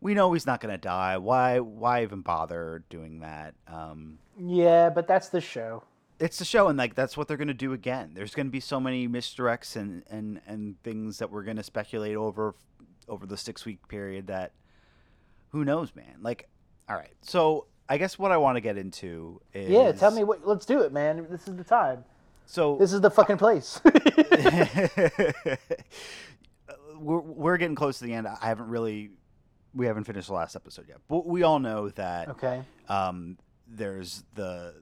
[0.00, 1.16] we know he's not going to die.
[1.18, 3.54] Why why even bother doing that?
[3.68, 5.84] Um yeah, but that's the show.
[6.18, 8.50] it's the show and like that's what they're going to do again there's going to
[8.50, 12.54] be so many misdirects and and and things that we're going to speculate over
[13.08, 14.52] over the six week period that
[15.50, 16.48] who knows man like
[16.88, 20.24] all right so i guess what i want to get into is Yeah, tell me
[20.24, 20.46] what.
[20.46, 21.26] Let's do it, man.
[21.28, 22.04] This is the time.
[22.46, 23.80] so This is the fucking place.
[26.98, 28.26] we're we're getting close to the end.
[28.28, 29.10] I haven't really,
[29.74, 32.62] we haven't finished the last episode yet, but we all know that Okay.
[32.88, 34.74] um, there's the,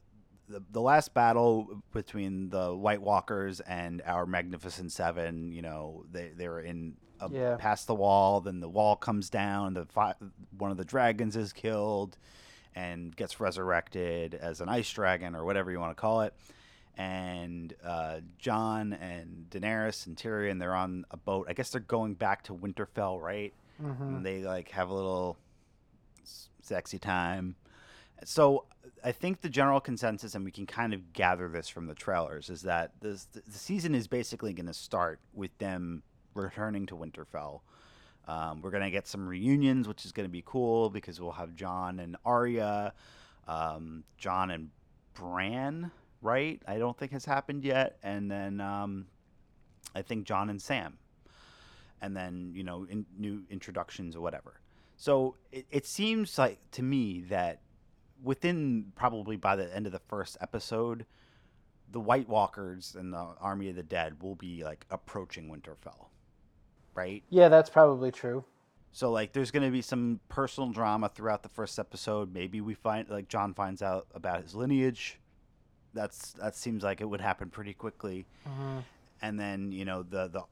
[0.48, 5.52] the the last battle between the White Walkers and our Magnificent Seven.
[5.52, 7.56] You know, they they were in uh, Yeah.
[7.58, 8.40] past the wall.
[8.40, 9.74] Then the wall comes down.
[9.74, 10.14] The fi-
[10.56, 12.16] one of the dragons is killed
[12.78, 16.32] and gets resurrected as an ice dragon or whatever you want to call it.
[16.96, 21.46] And uh, Jon and Daenerys and Tyrion, they're on a boat.
[21.48, 23.52] I guess they're going back to Winterfell, right?
[23.82, 24.02] Mm-hmm.
[24.02, 25.36] And they like have a little
[26.62, 27.56] sexy time.
[28.24, 28.64] So
[29.04, 32.48] I think the general consensus, and we can kind of gather this from the trailers,
[32.48, 36.02] is that this, the season is basically going to start with them
[36.34, 37.60] returning to Winterfell.
[38.28, 41.32] Um, we're going to get some reunions, which is going to be cool because we'll
[41.32, 42.92] have Jon and Arya,
[43.48, 44.68] um, Jon and
[45.14, 46.62] Bran, right?
[46.68, 47.98] I don't think has happened yet.
[48.02, 49.06] And then um,
[49.94, 50.98] I think Jon and Sam.
[52.00, 54.60] And then, you know, in, new introductions or whatever.
[54.96, 57.60] So it, it seems like to me that
[58.22, 61.06] within probably by the end of the first episode,
[61.90, 66.08] the White Walkers and the Army of the Dead will be like approaching Winterfell,
[66.98, 67.22] right?
[67.30, 68.44] Yeah, that's probably true.
[68.90, 72.34] So like, there's going to be some personal drama throughout the first episode.
[72.34, 75.20] Maybe we find like Jon finds out about his lineage.
[75.94, 78.26] That's that seems like it would happen pretty quickly.
[78.46, 78.78] Mm-hmm.
[79.22, 80.42] And then you know the the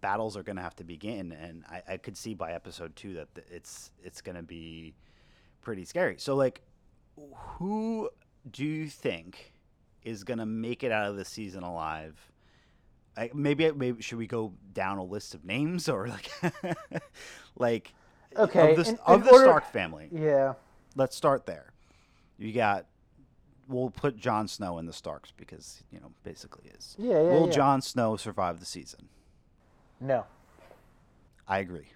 [0.00, 3.14] battles are going to have to begin, and I, I could see by episode two
[3.14, 4.94] that th- it's it's going to be
[5.62, 6.16] pretty scary.
[6.18, 6.60] So like,
[7.34, 8.10] who
[8.50, 9.52] do you think
[10.02, 12.14] is going to make it out of the season alive?
[13.16, 16.30] I, maybe maybe should we go down a list of names or like
[17.56, 17.94] like
[18.36, 20.08] Okay, of the, in- of in the order- Stark family?
[20.12, 20.54] Yeah.
[20.94, 21.72] Let's start there.
[22.38, 22.86] You got.
[23.68, 26.94] We'll put Jon Snow in the Starks because you know basically is.
[26.98, 27.52] Yeah, yeah, Will yeah.
[27.52, 29.08] Jon Snow survive the season?
[30.00, 30.24] No.
[31.48, 31.88] I agree.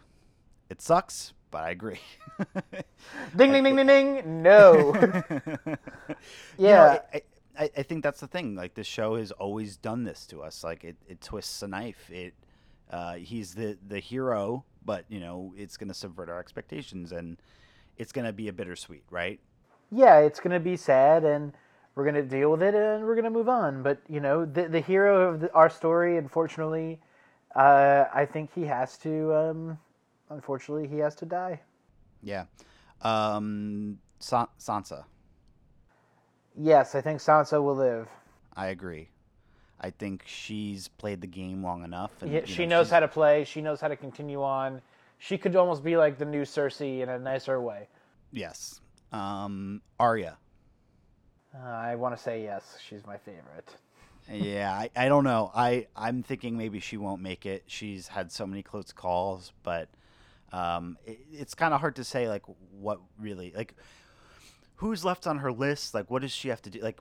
[0.68, 2.00] It sucks, but I agree.
[3.36, 4.42] Ding ding ding ding ding.
[4.42, 4.94] No.
[6.58, 6.76] You Yeah.
[6.76, 7.22] know, I, I,
[7.76, 8.54] I think that's the thing.
[8.54, 10.64] Like this show has always done this to us.
[10.64, 12.10] Like it, it twists a knife.
[12.10, 12.34] It
[12.90, 17.36] uh, he's the the hero, but you know it's going to subvert our expectations, and
[17.98, 19.40] it's going to be a bittersweet, right?
[19.92, 21.52] yeah, it's gonna be sad, and
[21.94, 23.82] we're gonna deal with it, and we're gonna move on.
[23.82, 27.00] But you know, the the hero of the, our story, unfortunately,
[27.56, 29.34] uh, I think he has to.
[29.34, 29.78] Um,
[30.30, 31.60] unfortunately, he has to die.
[32.22, 32.44] Yeah.
[33.02, 35.04] Um, Sa- Sansa.
[36.56, 38.08] Yes, I think Sansa will live.
[38.56, 39.08] I agree.
[39.80, 42.10] I think she's played the game long enough.
[42.20, 43.44] And, Yeah, she know, knows she's- how to play.
[43.44, 44.82] She knows how to continue on.
[45.18, 47.88] She could almost be like the new Cersei in a nicer way.
[48.32, 48.80] Yes.
[49.12, 50.36] Um, Arya.
[51.54, 52.78] Uh, I want to say yes.
[52.86, 53.74] She's my favorite.
[54.30, 55.50] yeah, I, I don't know.
[55.54, 57.64] I I'm thinking maybe she won't make it.
[57.66, 59.88] She's had so many close calls, but
[60.52, 63.74] um, it, it's kind of hard to say like what really like
[64.80, 65.92] who's left on her list.
[65.92, 66.80] Like, what does she have to do?
[66.80, 66.98] Like,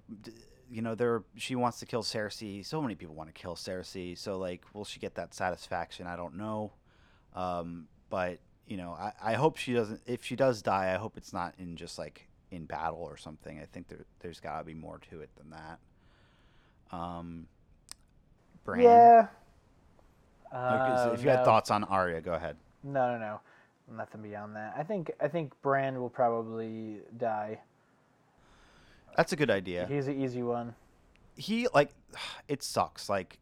[0.69, 2.65] you know, there she wants to kill Cersei.
[2.65, 4.17] So many people want to kill Cersei.
[4.17, 6.05] So like, will she get that satisfaction?
[6.05, 6.73] I don't know.
[7.33, 10.01] Um, but you know, I, I hope she doesn't.
[10.05, 13.59] If she does die, I hope it's not in just like in battle or something.
[13.59, 15.79] I think there there's got to be more to it than that.
[16.95, 17.47] Um,
[18.65, 18.81] Bran.
[18.81, 19.27] Yeah.
[20.53, 22.57] Okay, so Uh, if you had thoughts on Arya, go ahead.
[22.83, 23.39] No, no, no.
[23.95, 24.75] Nothing beyond that.
[24.77, 27.59] I think I think Bran will probably die.
[29.19, 29.85] That's a good idea.
[29.85, 30.75] He's an easy one.
[31.35, 31.89] He like,
[32.47, 33.09] it sucks.
[33.09, 33.37] Like,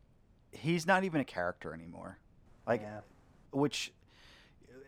[0.52, 2.18] he's not even a character anymore.
[2.66, 3.02] Like, yeah.
[3.52, 3.94] which,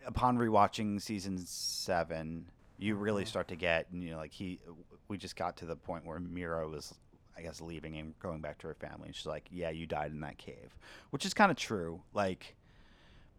[0.04, 3.28] upon rewatching season seven, you really Mm-hmm.
[3.28, 3.86] start to get.
[3.92, 4.58] And you know, like he,
[5.06, 6.92] we just got to the point where Meera was,
[7.38, 9.06] I guess, leaving and going back to her family.
[9.06, 10.74] And she's like, "Yeah, you died in that cave,"
[11.10, 12.02] which is kind of true.
[12.14, 12.56] Like.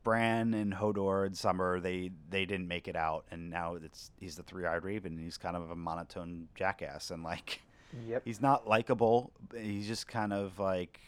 [0.03, 4.35] Bran and Hodor and Summer, they they didn't make it out, and now it's he's
[4.35, 5.13] the three-eyed raven.
[5.13, 7.61] And he's kind of a monotone jackass, and like
[8.07, 8.21] Yep.
[8.25, 9.31] he's not likable.
[9.55, 10.99] He's just kind of like.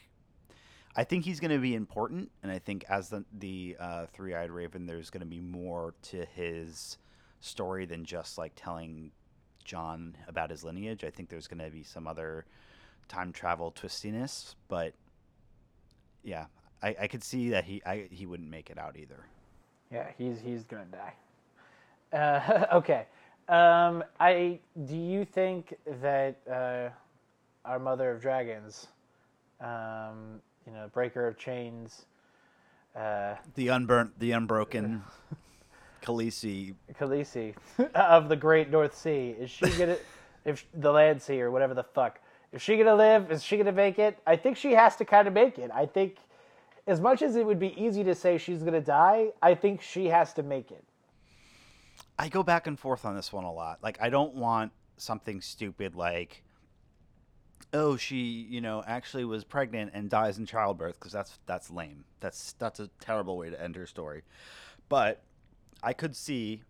[0.95, 4.51] I think he's going to be important, and I think as the the uh, three-eyed
[4.51, 6.97] raven, there's going to be more to his
[7.39, 9.11] story than just like telling
[9.63, 11.03] Jon about his lineage.
[11.03, 12.45] I think there's going to be some other
[13.07, 14.93] time travel twistiness, but
[16.23, 16.45] yeah,
[16.83, 19.25] I, I could see that he I, he wouldn't make it out either.
[19.91, 21.13] Yeah, he's he's gonna die.
[22.17, 23.05] Uh, okay.
[23.47, 26.89] Um, I do you think that uh,
[27.65, 28.87] our mother of dragons,
[29.59, 32.05] um, you know, breaker of chains,
[32.95, 35.03] uh, The unburnt, the unbroken,
[36.03, 36.75] Khaleesi.
[36.99, 37.55] Khaleesi
[37.95, 39.97] of the Great North Sea, is she gonna,
[40.45, 42.19] if the Land Sea or whatever the fuck,
[42.51, 43.31] is she gonna live?
[43.31, 44.19] Is she gonna make it?
[44.27, 45.71] I think she has to kind of make it.
[45.73, 46.17] I think
[46.87, 50.07] as much as it would be easy to say she's gonna die, I think she
[50.07, 50.83] has to make it.
[52.17, 53.79] I go back and forth on this one a lot.
[53.81, 56.43] Like I don't want something stupid like
[57.73, 62.03] oh she you know actually was pregnant and dies in childbirth because that's that's lame.
[62.19, 64.23] That's that's a terrible way to end her story.
[64.89, 65.23] But
[65.81, 66.63] I could see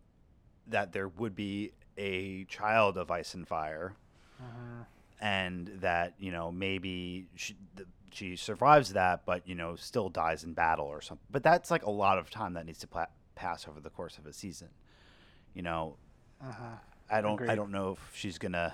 [0.67, 3.93] that there would be a child of ice and fire
[4.41, 4.81] mm-hmm.
[5.21, 10.43] and that you know maybe she, th- she survives that but you know still dies
[10.43, 11.27] in battle or something.
[11.31, 14.17] But that's like a lot of time that needs to pla- pass over the course
[14.17, 14.69] of a season
[15.53, 15.97] you know?
[17.09, 18.73] I don't i don't know if she's gonna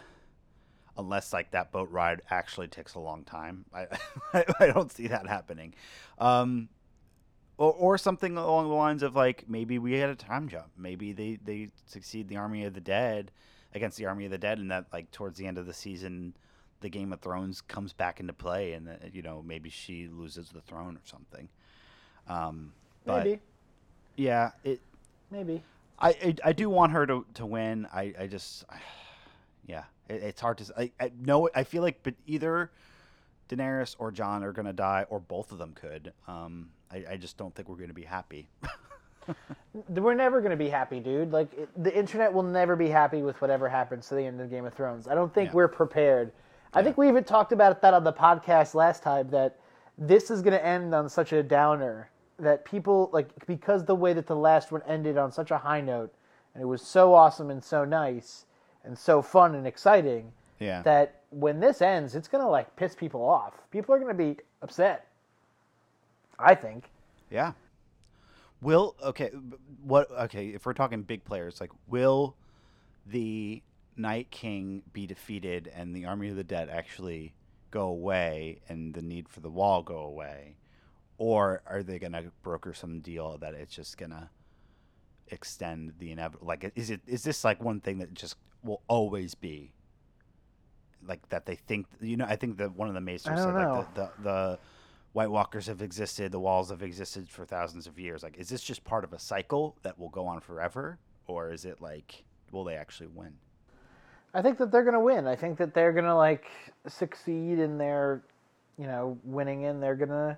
[0.98, 3.66] unless like that boat ride actually takes a long time.
[3.74, 5.76] I i don't see that happening.
[6.18, 6.70] Um
[7.58, 10.70] or, or something along the lines of like maybe we had a time jump.
[10.78, 13.32] Maybe they they succeed the army of the dead
[13.76, 16.36] against the army of the dead and that like towards the end of the season
[16.82, 20.50] the game of thrones comes back into play and uh, you know maybe she loses
[20.50, 21.50] the throne or something
[22.28, 22.72] um
[23.06, 23.40] but Maybe,
[24.16, 24.80] yeah it
[25.32, 25.64] maybe.
[26.00, 27.88] I, I I do want her to to win.
[27.94, 28.66] I I just
[29.68, 32.72] yeah, it, it's hard to I, I know I feel like but either
[33.50, 36.14] Daenerys or Jon are gonna die or both of them could.
[36.28, 38.48] Um, I, I just don't think we're gonna be happy.
[39.90, 41.32] We're never going to be happy, dude.
[41.32, 44.50] Like it, the internet will never be happy with whatever happens to the end of
[44.50, 45.08] Game of Thrones.
[45.08, 45.56] I don't think Yeah.
[45.56, 46.32] we're prepared.
[46.74, 49.58] I think we even talked about that on the podcast last time that
[49.98, 54.14] this is going to end on such a downer that people like because the way
[54.14, 56.14] that the last one ended on such a high note
[56.54, 58.46] and it was so awesome and so nice
[58.86, 60.82] and so fun and exciting Yeah.
[60.84, 63.56] that when this ends, it's going to like piss people off.
[63.72, 65.08] People are going to be upset.
[66.38, 66.90] I think.
[67.30, 67.54] yeah.
[68.62, 69.32] Will okay
[69.84, 72.36] what okay if we're talking big players like will
[73.08, 73.62] the
[74.00, 77.34] Night King be defeated and the army of the dead actually
[77.70, 80.56] go away and the need for the wall go away?
[81.18, 84.30] Or are they going to broker some deal that it's just going to
[85.32, 89.36] extend the inevitable like is it is this like one thing that just will always
[89.36, 89.72] be
[91.08, 93.76] like that they think you know i think that one of the maesters said know.
[93.76, 94.60] like the, the the
[95.14, 98.24] white walkers have existed the walls have existed for thousands of years.
[98.24, 101.00] Like is this just part of a cycle that will go on forever?
[101.28, 103.34] Or is it like will they actually win
[104.34, 105.28] I think that they're gonna win.
[105.28, 106.46] I think that they're gonna like
[106.88, 108.24] succeed in their,
[108.78, 110.38] you know, winning, and they're gonna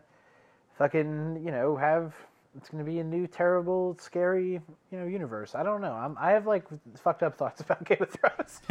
[0.77, 2.13] fucking, you know, have
[2.57, 5.55] it's gonna be a new, terrible, scary, you know, universe.
[5.55, 5.93] I don't know.
[5.93, 8.61] I'm I have like fucked up thoughts about Game of Thrones.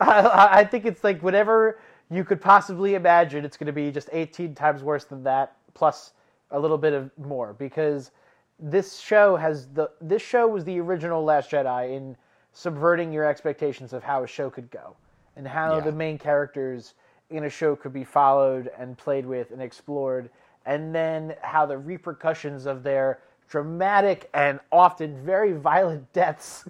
[0.00, 3.44] I, I think it's like whatever you could possibly imagine.
[3.44, 6.12] It's gonna be just 18 times worse than that, plus
[6.50, 8.10] a little bit of more because
[8.58, 12.16] this show has the this show was the original Last Jedi in
[12.58, 14.96] subverting your expectations of how a show could go
[15.36, 15.80] and how Yeah.
[15.84, 16.94] the main characters
[17.30, 20.28] in a show could be followed and played with and explored
[20.66, 26.64] and then how the repercussions of their dramatic and often very violent deaths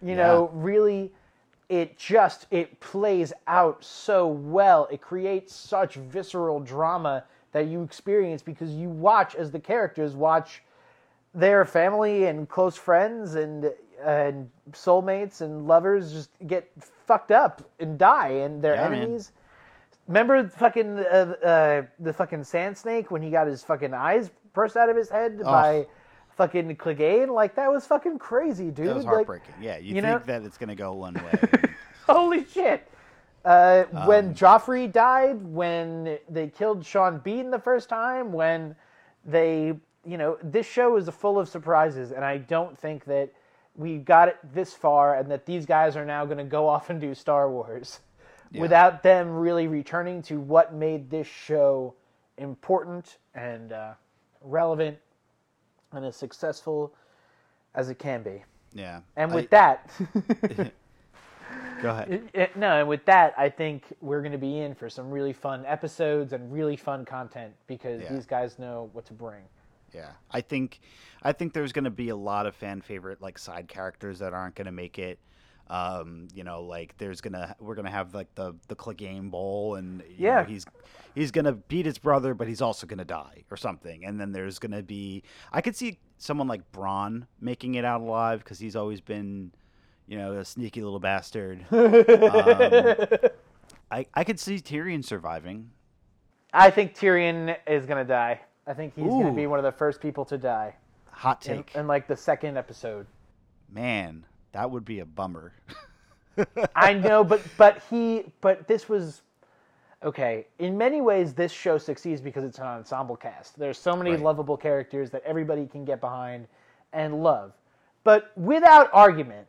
[0.00, 1.10] you know really
[1.68, 8.42] it just it plays out so well it creates such visceral drama that you experience
[8.42, 10.62] because you watch as the characters watch
[11.34, 13.72] their family and close friends and
[14.04, 16.70] and soulmates and lovers just get
[17.06, 18.98] fucked up and die and their Yeah, man.
[19.02, 19.32] enemies
[20.08, 24.76] remember fucking uh, uh, the fucking sand snake when he got his fucking eyes burst
[24.76, 25.86] out of his head by
[26.36, 27.28] fucking Clegane?
[27.32, 28.88] Like that was fucking crazy, dude.
[28.88, 31.14] that was Like, heartbreaking yeah you, you think know- that it's going to go one
[31.14, 31.40] way
[32.06, 32.88] Holy shit!
[33.44, 38.74] Uh, Um, when Joffrey died, when they killed Sean Bean the first time, when
[39.24, 43.30] they, you know, this show is full of surprises, and I don't think that
[43.76, 46.90] we got it this far, and that these guys are now going to go off
[46.90, 48.00] and do Star Wars
[48.54, 51.94] without them really returning to what made this show
[52.36, 53.92] important and uh,
[54.42, 54.98] relevant
[55.92, 56.92] and as successful
[57.74, 58.42] as it can be.
[58.74, 59.90] yeah And I- with that.
[61.82, 64.74] go ahead It- it- no, and with that, I think we're going to be in
[64.74, 68.12] for some really fun episodes and really fun content because Yeah.
[68.12, 69.42] these guys know what to bring.
[69.94, 70.80] Yeah, I think
[71.22, 74.32] I think there's going to be a lot of fan favorite like side characters that
[74.32, 75.18] aren't going to make it.
[75.68, 80.02] Um, you know, like there's gonna we're gonna have like the the Clegane Bowl, and
[80.02, 80.44] you know, Yeah.
[80.44, 80.66] he's
[81.14, 84.04] he's gonna beat his brother, but he's also gonna die or something.
[84.04, 85.22] And then there's gonna be
[85.52, 89.52] I could see someone like Bronn making it out alive because he's always been,
[90.06, 91.64] you know, a sneaky little bastard.
[91.70, 93.30] um,
[93.90, 95.70] I I could see Tyrion surviving.
[96.52, 98.40] I think Tyrion is going to die.
[98.66, 100.74] I think he's going to be one of the first people to die
[101.10, 103.06] Hot in, take, in like the second episode.
[103.70, 105.52] man, that would be a bummer.
[106.74, 109.22] I know, but but he but this was
[110.02, 113.58] okay, in many ways, this show succeeds because it's an ensemble cast.
[113.58, 114.20] There's so many Right.
[114.20, 116.46] lovable characters that everybody can get behind
[116.92, 117.52] and love.
[118.04, 119.46] But without argument,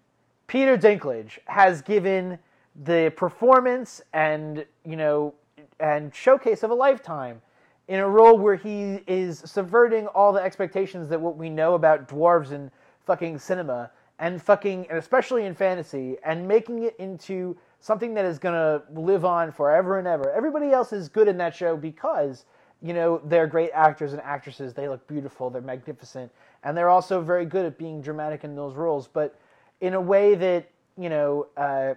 [0.47, 2.37] Peter Dinklage has given
[2.83, 5.33] the performance and you know
[5.79, 7.41] and showcase of a lifetime
[7.93, 12.07] in a role where he is subverting all the expectations that what we know about
[12.07, 12.71] dwarves in
[13.05, 18.39] fucking cinema and fucking and especially in fantasy and making it into something that is
[18.39, 20.31] going to live on forever and ever.
[20.31, 22.45] Everybody else is good in that show because
[22.81, 24.73] you know they're great actors and actresses.
[24.73, 25.51] They look beautiful.
[25.51, 26.31] They're magnificent,
[26.63, 29.07] and they're also very good at being dramatic in those roles.
[29.07, 29.37] But
[29.81, 30.67] in a way that
[30.97, 31.93] you know, uh,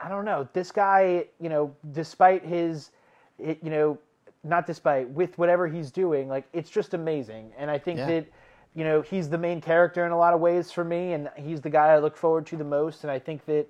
[0.00, 0.48] I don't know.
[0.52, 2.90] This guy, you know, despite his,
[3.38, 3.98] it, you know,
[4.44, 7.52] not despite with whatever he's doing, like it's just amazing.
[7.58, 8.06] And I think Yeah.
[8.06, 8.26] that
[8.74, 11.60] you know he's the main character in a lot of ways for me, and he's
[11.60, 13.04] the guy I look forward to the most.
[13.04, 13.66] And I think that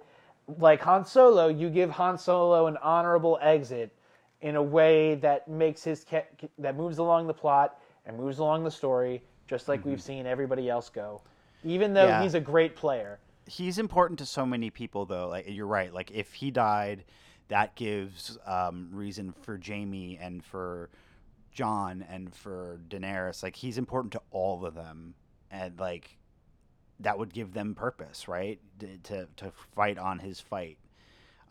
[0.58, 3.90] like Han Solo, you give Han Solo an honorable exit
[4.40, 6.26] in a way that makes his ca-
[6.58, 10.02] that moves along the plot and moves along the story, just like we've mm-hmm.
[10.02, 11.20] seen everybody else go.
[11.64, 12.22] Even though Yeah.
[12.22, 16.10] he's a great player, he's important to so many people though like you're right like
[16.10, 17.02] if he died
[17.48, 20.90] that gives um, reason for Jaime and for
[21.52, 25.14] Jon and for daenerys like he's important to all of them
[25.50, 26.16] and like
[27.00, 30.78] that would give them purpose right D- to, to fight on his fight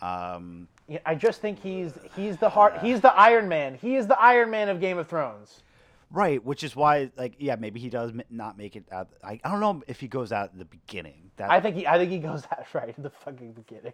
[0.01, 2.77] um, Yeah, I just think he's he's the heart.
[2.81, 3.73] He's the Iron Man.
[3.75, 5.63] He is the Iron Man of Game of Thrones.
[6.11, 9.49] right which is why like yeah maybe he does not make it out I, I
[9.51, 12.11] don't know if he goes out at the beginning that I think he I think
[12.11, 13.93] he goes out right in the fucking beginning.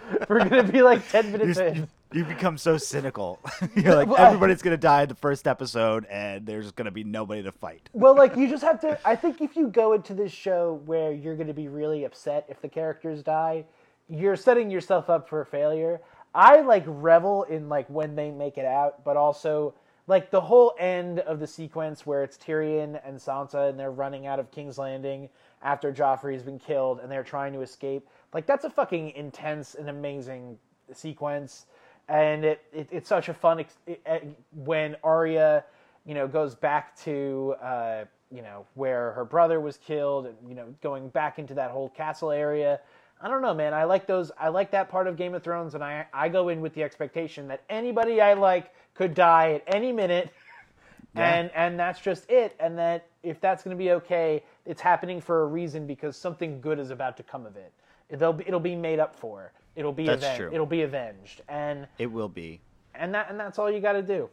[0.28, 1.88] We're gonna be like ten minutes You're- in.
[2.12, 3.38] you, become so cynical.
[3.76, 7.42] You're like Well, everybody's gonna die in the first episode, and there's gonna be nobody
[7.42, 7.88] to fight.
[7.92, 8.98] Well, like you just have to.
[9.06, 12.44] I think if you go into this show where you're going to be really upset
[12.48, 13.64] if the characters die,
[14.08, 16.00] you're setting yourself up for failure.
[16.34, 19.74] I like revel in like when they make it out, but also
[20.06, 24.26] like the whole end of the sequence where it's Tyrion and Sansa and they're running
[24.26, 25.28] out of King's Landing
[25.62, 28.08] after Joffrey's been killed and they're trying to escape.
[28.32, 30.58] Like that's a fucking intense and amazing
[30.92, 31.66] sequence,
[32.08, 34.18] and it, it it's such a fun ex- it, uh,
[34.52, 35.64] when Arya
[36.04, 40.54] you know, goes back to uh, you know where her brother was killed, and you
[40.54, 42.80] know, going back into that whole castle area.
[43.24, 43.72] I don't know, man.
[43.72, 44.32] I like those.
[44.38, 46.82] I like that part of Game of Thrones, and I I go in with the
[46.82, 50.30] expectation that anybody I like could die at any minute,
[51.14, 51.34] Yeah.
[51.34, 52.56] and and that's just it.
[52.58, 56.60] And that if that's going to be okay, it's happening for a reason because something
[56.60, 57.72] good is about to come of it.
[58.12, 59.52] It'll be, it'll be made up for.
[59.74, 60.50] It'll be That's aven- true.
[60.52, 62.60] It'll be avenged, and It will be
[62.94, 64.28] and that and that's all you got to do.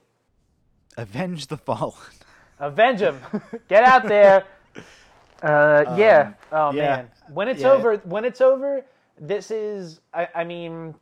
[0.98, 1.94] avenge the fallen.
[2.60, 3.20] Avenge him.
[3.70, 4.44] Get out there.
[5.42, 6.34] Uh, yeah.
[6.52, 6.82] Oh yeah.
[6.98, 7.12] man.
[7.34, 7.72] When it's Yeah.
[7.72, 8.84] over, when it's over,
[9.18, 10.02] this is.
[10.14, 10.94] I, I mean,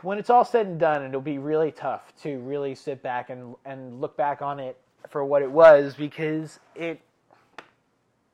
[0.00, 3.54] when it's all said and done, it'll be really tough to really sit back and
[3.66, 4.78] and look back on it
[5.10, 7.02] for what it was because it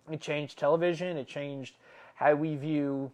[0.09, 1.17] it changed television.
[1.17, 1.75] It changed
[2.21, 3.11] how we view.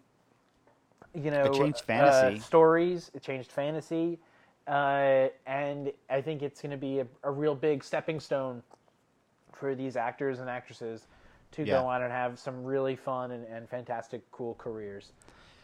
[1.15, 2.41] You know, changed uh, fantasy.
[2.41, 3.11] stories.
[3.15, 4.19] It changed fantasy,
[4.67, 8.63] uh, and I think it's going to be a, a real big stepping stone
[9.55, 11.07] for these actors and actresses
[11.53, 11.81] to Yeah.
[11.81, 15.13] go on and have some really fun and, and fantastic, cool careers.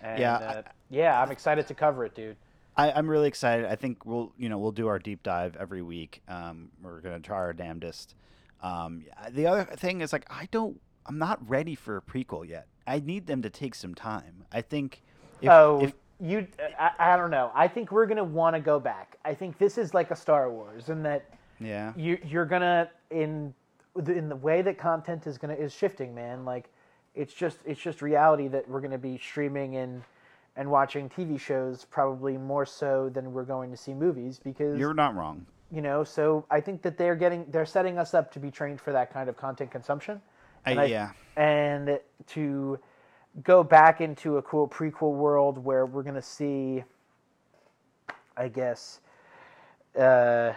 [0.01, 2.37] And, Yeah, uh, yeah, I'm excited to cover it, dude.
[2.75, 3.67] I, I'm really excited.
[3.67, 6.23] I think we'll you know we'll do our deep dive every week.
[6.29, 8.15] Um, we're gonna try our damnedest.
[8.63, 10.81] Um, the other thing is like I don't.
[11.07, 12.67] I'm not ready for a prequel yet.
[12.87, 14.45] I need them to take some time.
[14.53, 15.03] I think.
[15.41, 16.47] If, oh, if you,
[16.79, 17.51] I, I don't know.
[17.55, 19.17] I think we're gonna want to go back.
[19.25, 21.93] I think this is like a Star Wars, and that yeah.
[21.97, 23.55] you you're gonna in
[24.07, 26.45] in the way that content is gonna is shifting, man.
[26.45, 26.71] Like
[27.15, 30.03] it's just it's just reality that we're gonna be streaming and
[30.57, 34.95] and watching TV shows probably more so than we're going to see movies because You're
[34.95, 35.47] not wrong.
[35.71, 36.05] you know.
[36.05, 39.13] So I think that they're getting they're setting us up to be trained for that
[39.13, 40.21] kind of content consumption.
[40.67, 41.11] I, And I- yeah.
[41.37, 41.99] and
[42.29, 42.79] to
[43.45, 46.85] go back into a cool prequel world where we're gonna see,
[48.37, 49.01] I guess,
[49.99, 50.53] uh,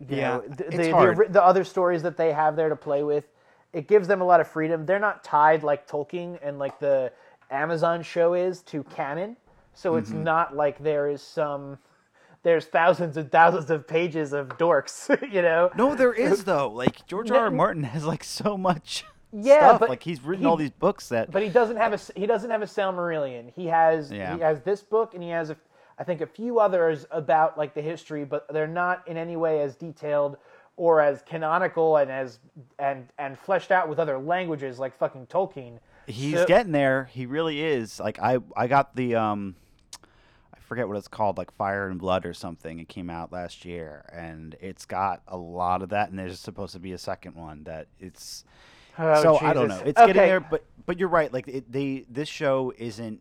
[0.00, 2.76] you Yeah, know, the, it's the, the the other stories that they have there to
[2.76, 3.24] play with.
[3.72, 4.86] It gives them a lot of freedom.
[4.86, 7.12] They're not tied like Tolkien and like the
[7.50, 9.36] Amazon show is to canon,
[9.74, 10.24] so it's Mm-hmm.
[10.24, 11.78] not like there is some.
[12.42, 15.70] There's thousands and thousands of pages of dorks, you know.
[15.76, 16.68] No, there is though.
[16.70, 17.44] Like George R.
[17.46, 17.50] R.
[17.50, 19.80] Martin has like so much Yeah, stuff.
[19.80, 21.30] but like he's written he- all these books that.
[21.30, 23.52] But he doesn't have a he doesn't have a Silmarillion.
[23.54, 24.34] He has Yeah.
[24.36, 25.56] he has this book and he has a,
[25.98, 29.60] I think a few others about like the history, but they're not in any way
[29.62, 30.36] as detailed
[30.76, 32.38] or as canonical and as
[32.78, 35.78] and and fleshed out with other languages like fucking Tolkien.
[36.06, 37.10] He's So- getting there.
[37.12, 37.98] He really is.
[38.00, 39.56] Like I, I got the um,
[40.68, 42.78] forget what it's called, like Fire and Blood or something.
[42.78, 46.10] It came out last year, and it's got a lot of that.
[46.10, 48.44] And there's supposed to be a second one that it's.
[48.98, 49.74] Oh, so I don't know.
[49.76, 49.88] Jesus.
[49.90, 51.32] It's getting there, but but you're right.
[51.32, 53.20] Like it, they, this show isn't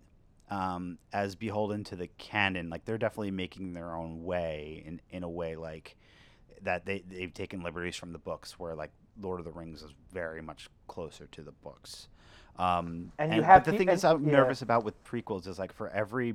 [0.50, 2.70] um, as beholden to the canon.
[2.70, 5.96] Like they're definitely making their own way in in a way like
[6.64, 6.86] that.
[6.86, 8.92] They they've taken liberties from the books, where like
[9.22, 12.08] Lord of the Rings is very much closer to the books.
[12.60, 14.32] Um, And you have but the thing and- is, I'm yeah.
[14.32, 16.34] nervous about with prequels is like for every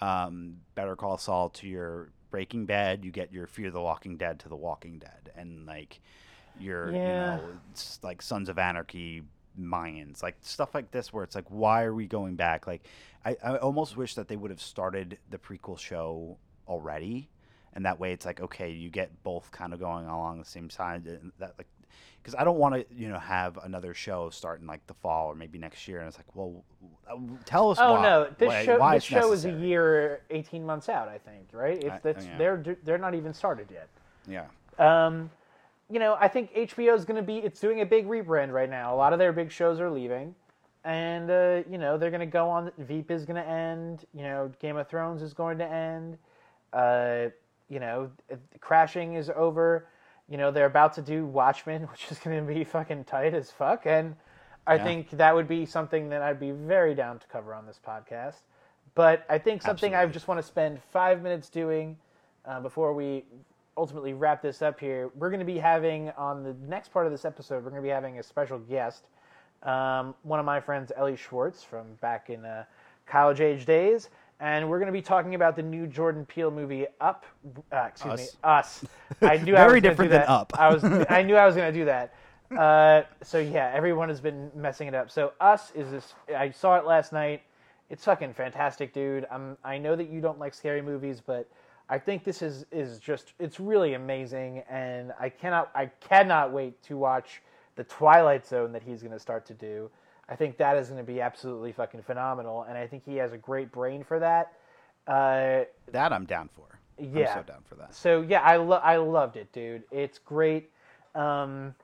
[0.00, 4.38] um, Better Call Saul to your Breaking Bad, you get your Fear the Walking Dead
[4.40, 6.00] to the Walking Dead, and like
[6.58, 7.36] your Yeah.
[7.36, 7.58] you know
[8.02, 9.22] like Sons of Anarchy
[9.58, 12.66] Mayans, like stuff like this, where it's like, why are we going back?
[12.66, 12.82] Like,
[13.24, 16.36] I, I almost wish that they would have started the prequel show
[16.68, 17.28] already,
[17.74, 20.70] and that way it's like, okay, you get both kind of going along the same
[20.70, 21.06] side.
[21.06, 21.66] And that like,
[22.22, 25.28] because I don't want to, you know, have another show start in like the fall
[25.28, 26.62] or maybe next year, and it's like, well,
[27.44, 27.78] tell us.
[27.80, 31.08] Oh why, no, this why, show why this show is a year, eighteen months out.
[31.08, 31.82] I think, right?
[31.82, 32.38] If that's yeah.
[32.38, 33.88] they're they're not even started yet.
[34.26, 34.46] Yeah.
[34.78, 35.30] Um,
[35.90, 38.68] you know, I think HBO is going to be it's doing a big rebrand right
[38.68, 38.94] now.
[38.94, 40.34] A lot of their big shows are leaving,
[40.84, 42.70] and uh, you know they're going to go on.
[42.78, 44.04] Veep is going to end.
[44.12, 46.18] You know, Game of Thrones is going to end.
[46.72, 47.30] Uh,
[47.70, 48.10] you know,
[48.60, 49.86] Crashing is over.
[50.28, 53.50] You know, they're about to do Watchmen, which is going to be fucking tight as
[53.50, 54.16] fuck, and
[54.66, 54.84] I Yeah.
[54.84, 58.42] think that would be something that I'd be very down to cover on this podcast.
[58.94, 61.96] But I think something I just want to spend five minutes doing
[62.44, 63.24] uh, before we
[63.76, 65.10] ultimately wrap this up here.
[65.14, 67.86] We're going to be having on the next part of this episode, we're going to
[67.86, 69.04] be having a special guest,
[69.62, 72.64] um, one of my friends, Ellie Schwartz, from back in uh,
[73.06, 74.10] college age days.
[74.40, 77.26] And we're going to be talking about the new Jordan Peele movie Up.
[77.72, 78.84] Uh, excuse me, Us.
[79.20, 80.22] I knew I Very was different than.
[80.22, 80.52] Up.
[80.56, 80.84] I was.
[81.10, 82.14] I knew I was going to do that.
[82.56, 85.10] Uh, so yeah, everyone has been messing it up.
[85.10, 86.14] So Us is this.
[86.36, 87.42] I saw it last night.
[87.90, 89.26] It's fucking fantastic, dude.
[89.30, 89.56] I'm.
[89.64, 91.50] I know that you don't like scary movies, but
[91.88, 93.32] I think this is is just.
[93.40, 95.72] It's really amazing, and I cannot.
[95.74, 97.42] I cannot wait to watch
[97.74, 99.90] the Twilight Zone that he's going to start to do.
[100.28, 103.32] I think that is going to be absolutely fucking phenomenal, and I think he has
[103.32, 104.52] a great brain for that.
[105.06, 106.66] Uh, That I'm down for.
[106.98, 107.30] Yeah.
[107.32, 107.94] I'm so down for that.
[107.94, 109.84] so yeah, I lo- I loved it, dude.
[109.90, 110.70] It's great.
[111.14, 111.74] Um,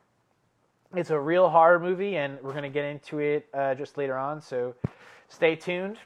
[0.95, 4.43] it's a real horror movie, and we're gonna get into it uh, just later on.
[4.43, 4.75] So
[5.29, 5.99] stay tuned.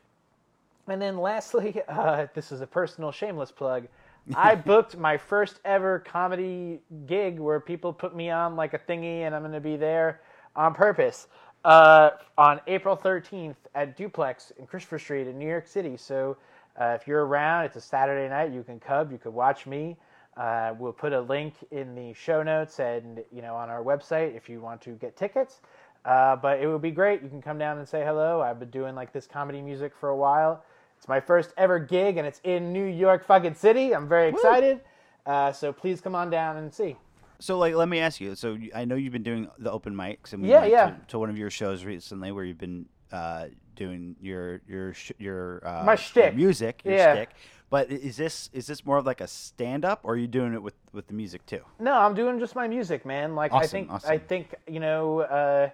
[0.86, 3.88] And then lastly, uh, this is a personal shameless plug.
[4.34, 9.20] I booked my first ever comedy gig where people put me on like a thingy,
[9.22, 10.20] and I'm gonna be there
[10.54, 11.28] on purpose
[11.64, 15.96] uh, on April 13th at Duplex in Christopher Street in New York City.
[15.96, 16.36] So
[16.80, 18.52] uh, if you're around, it's a Saturday night.
[18.52, 19.10] You can come.
[19.10, 19.96] You could watch me.
[20.36, 24.36] Uh, we'll put a link in the show notes and you know on our website
[24.36, 25.60] if you want to get tickets.
[26.04, 27.22] Uh, but it would be great.
[27.22, 28.40] You can come down and say hello.
[28.40, 30.64] I've been doing like this comedy music for a while.
[30.96, 33.94] It's my first ever gig, and it's in New York fucking city.
[33.94, 34.80] I'm very excited.
[35.26, 36.96] Uh, so please come on down and see.
[37.40, 38.34] So, like, let me ask you.
[38.34, 40.86] So, I know you've been doing the open mics, and we Yeah, went yeah.
[40.90, 45.12] To, to one of your shows recently where you've been uh, doing your your sh-
[45.18, 46.34] your uh, My your shtick.
[46.34, 47.12] music, your Yeah.
[47.14, 47.30] shtick.
[47.70, 50.54] But is this is this more of like a stand up, or are you doing
[50.54, 51.60] it with with the music too?
[51.78, 53.34] No, I'm doing just my music, man.
[53.34, 55.70] Like I Awesome, think I think you know uh,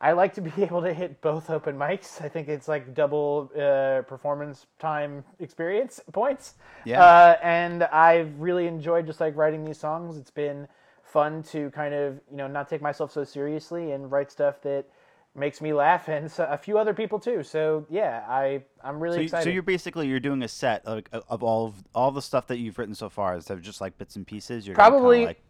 [0.00, 2.22] I like to be able to hit both open mics.
[2.22, 6.54] I think it's like double uh, performance time experience points.
[6.84, 7.02] Yeah.
[7.02, 10.16] Uh, and I've really enjoyed just like writing these songs.
[10.16, 10.66] It's been
[11.04, 14.86] fun to kind of you know not take myself so seriously and write stuff that
[15.36, 17.42] makes me laugh and so, a few other people too.
[17.42, 19.44] So yeah, I I'm really So, you, excited.
[19.44, 22.58] so you're basically you're doing a set of, of all of all the stuff that
[22.58, 24.66] you've written so far instead of just like bits and pieces.
[24.66, 25.42] You're Probably- like,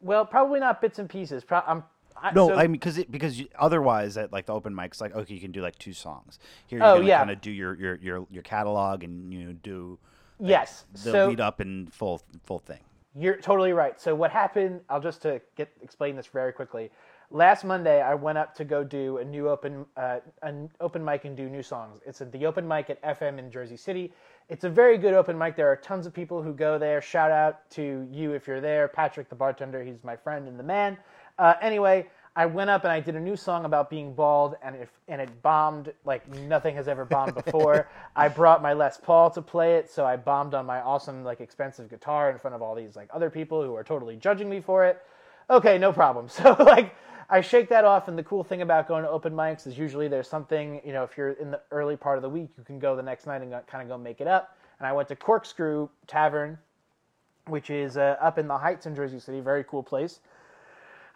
[0.00, 1.44] well, probably not bits and pieces.
[1.44, 1.82] Pro- I'm
[2.16, 5.00] I, no, so- I mean because it, because you, otherwise at like the open mics,
[5.00, 6.38] like okay, you can do like two songs.
[6.66, 7.18] Here, you're Oh, gonna yeah.
[7.18, 9.98] kind of do your, your your your catalog and you know do
[10.40, 10.84] yes.
[10.92, 12.80] the so lead up and full full thing.
[13.16, 14.00] You're totally right.
[14.00, 14.80] So what happened?
[14.88, 16.90] I'll just to get explain this very quickly.
[17.30, 21.24] Last Monday, I went up to go do a new open uh, an open mic
[21.24, 22.00] and do new songs.
[22.06, 24.12] It's at the open mic at FM in Jersey City.
[24.48, 25.56] It's a very good open mic.
[25.56, 27.00] There are tons of people who go there.
[27.00, 29.82] Shout out to you if you're there, Patrick the bartender.
[29.82, 30.98] He's my friend and the man.
[31.38, 32.06] Uh, anyway,
[32.36, 35.20] I went up and I did a new song about being bald, and it and
[35.20, 37.88] it bombed like nothing has ever bombed before.
[38.16, 41.40] I brought my Les Paul to play it, so I bombed on my awesome like
[41.40, 44.60] expensive guitar in front of all these like other people who are totally judging me
[44.60, 45.00] for it.
[45.48, 46.28] Okay, no problem.
[46.28, 46.96] So like
[47.30, 50.08] I shake that off, and the cool thing about going to open mics is usually
[50.08, 52.80] there's something you know if you're in the early part of the week, you can
[52.80, 54.56] go the next night and kind of go make it up.
[54.80, 56.58] And I went to Corkscrew Tavern,
[57.46, 60.18] which is uh, up in the Heights in Jersey City, very cool place.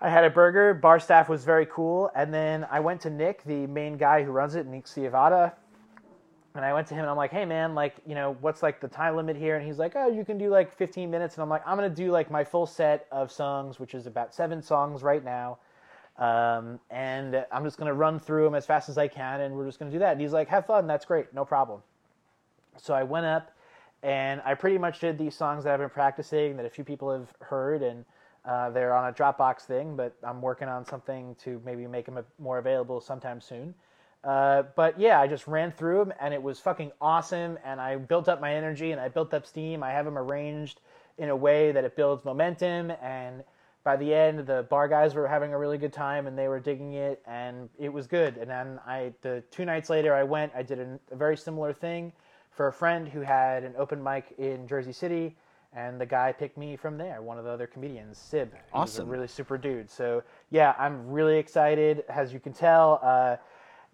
[0.00, 0.74] I had a burger.
[0.74, 4.30] Bar staff was very cool, and then I went to Nick, the main guy who
[4.30, 5.52] runs it, Nick Ciavata,
[6.58, 8.80] and I went to him and I'm like, hey man, like, you know, what's like
[8.80, 9.56] the time limit here?
[9.56, 11.36] And he's like, oh, you can do like 15 minutes.
[11.36, 14.34] And I'm like, I'm gonna do like my full set of songs, which is about
[14.34, 15.58] seven songs right now.
[16.16, 19.66] Um, and I'm just gonna run through them as fast as I can, and we're
[19.66, 20.12] just gonna do that.
[20.12, 21.80] And he's like, have fun, that's great, no problem.
[22.76, 23.52] So I went up
[24.02, 27.12] and I pretty much did these songs that I've been practicing that a few people
[27.12, 28.04] have heard, and
[28.48, 32.18] uh, they're on a Dropbox thing, but I'm working on something to maybe make them
[32.38, 33.74] more available sometime soon.
[34.24, 37.58] Uh, but yeah, I just ran through them and it was fucking awesome.
[37.62, 39.82] And I built up my energy and I built up steam.
[39.82, 40.80] I have them arranged
[41.18, 42.90] in a way that it builds momentum.
[43.02, 43.44] And
[43.84, 46.58] by the end, the bar guys were having a really good time and they were
[46.58, 48.38] digging it and it was good.
[48.38, 51.74] And then I, the two nights later, I went, I did a, a very similar
[51.74, 52.14] thing
[52.50, 55.36] for a friend who had an open mic in Jersey City.
[55.74, 58.54] And the guy picked me from there, one of the other comedians, Sib.
[58.72, 59.06] Awesome.
[59.06, 59.90] a really super dude.
[59.90, 62.04] So yeah, I'm really excited.
[62.08, 63.36] As you can tell, uh,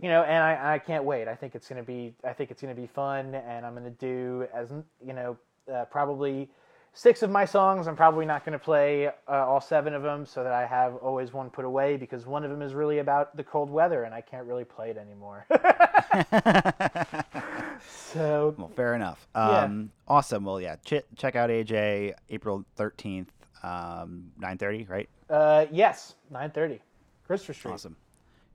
[0.00, 1.26] you know, and I, I can't wait.
[1.26, 4.46] I think it's gonna be I think it's gonna be fun, and I'm gonna do
[4.54, 4.72] as
[5.04, 5.36] you know
[5.72, 6.48] uh, probably
[6.94, 7.86] six of my songs.
[7.86, 11.32] I'm probably not gonna play uh, all seven of them, so that I have always
[11.32, 14.22] one put away because one of them is really about the cold weather, and I
[14.22, 15.44] can't really play it anymore.
[17.88, 19.26] so well, fair enough.
[19.34, 20.14] Um, yeah.
[20.14, 20.44] Awesome.
[20.44, 23.26] Well, yeah, ch- check out AJ April 13th,
[23.62, 25.08] um, 9:30, right?
[25.28, 26.80] Uh, yes, 9:30,
[27.26, 27.72] Christopher Street.
[27.72, 27.96] Awesome.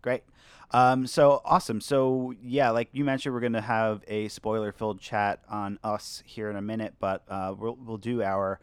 [0.01, 0.23] Great.
[0.71, 1.81] Um, so awesome.
[1.81, 6.55] So yeah, like you mentioned, we're gonna have a spoiler-filled chat on us here in
[6.55, 8.59] a minute, but uh, we'll we'll do our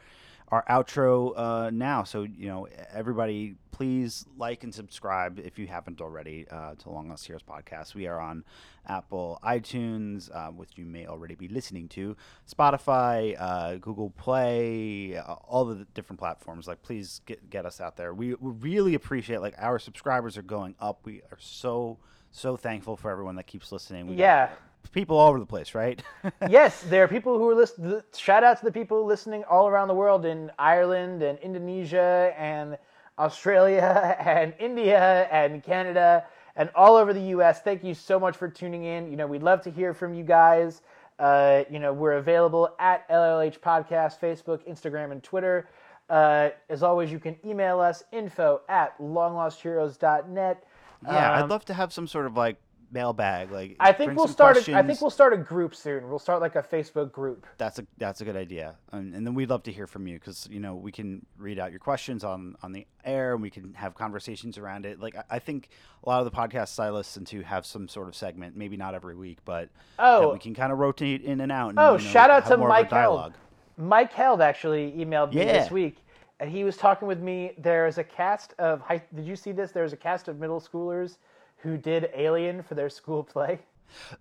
[0.48, 2.04] our outro uh, now.
[2.04, 7.08] So you know, everybody, please like and subscribe if you haven't already uh, to Long
[7.08, 7.94] Lost Heroes podcast.
[7.94, 8.44] We are on
[8.86, 12.16] Apple iTunes, uh, which you may already be listening to,
[12.50, 16.68] Spotify, uh, Google Play, uh, all the different platforms.
[16.68, 18.14] Like, please get get us out there.
[18.14, 19.40] We, we really appreciate.
[19.40, 21.00] Like, our subscribers are going up.
[21.04, 21.98] We are so
[22.30, 24.06] so thankful for everyone that keeps listening.
[24.08, 24.50] We yeah
[24.92, 26.02] people all over the place, right?
[26.48, 28.02] yes, there are people who are listening.
[28.16, 32.78] Shout out to the people listening all around the world in Ireland and Indonesia and
[33.18, 36.24] Australia and India and Canada
[36.56, 37.62] and all over the U.S.
[37.62, 39.10] Thank you so much for tuning in.
[39.10, 40.82] You know, we'd love to hear from you guys.
[41.18, 45.68] Uh, you know, we're available at LLH Podcast, Facebook, Instagram, and Twitter.
[46.08, 50.64] Uh, as always, you can email us info at longlostheroes.net.
[51.04, 52.56] Yeah, um, I'd love to have some sort of like
[52.90, 53.50] mailbag.
[53.50, 54.56] Like I think we'll start.
[54.56, 56.08] A, I think we'll start a group soon.
[56.08, 57.46] We'll start like a Facebook group.
[57.58, 60.18] That's a that's a good idea, and, and then we'd love to hear from you
[60.18, 63.50] because you know we can read out your questions on on the air, and we
[63.50, 65.00] can have conversations around it.
[65.00, 65.68] Like I, I think
[66.04, 68.94] a lot of the podcasts I listen to have some sort of segment, maybe not
[68.94, 69.68] every week, but
[69.98, 71.70] oh, we can kind of rotate in and out.
[71.70, 73.34] And, oh, you know, shout out to Mike Held.
[73.78, 75.52] Mike Held actually emailed me yeah.
[75.52, 75.98] this week
[76.40, 77.52] and he was talking with me.
[77.58, 79.72] There's a cast of high, did you see this?
[79.72, 81.16] There's a cast of middle schoolers
[81.58, 83.60] who did Alien for their school play.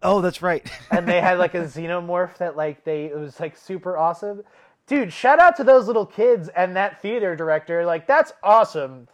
[0.01, 0.69] Oh, that's right.
[0.91, 4.43] and they had like a xenomorph that like they it was like super awesome.
[4.87, 7.85] Dude, shout out to those little kids and that theater director.
[7.85, 9.07] Like that's awesome.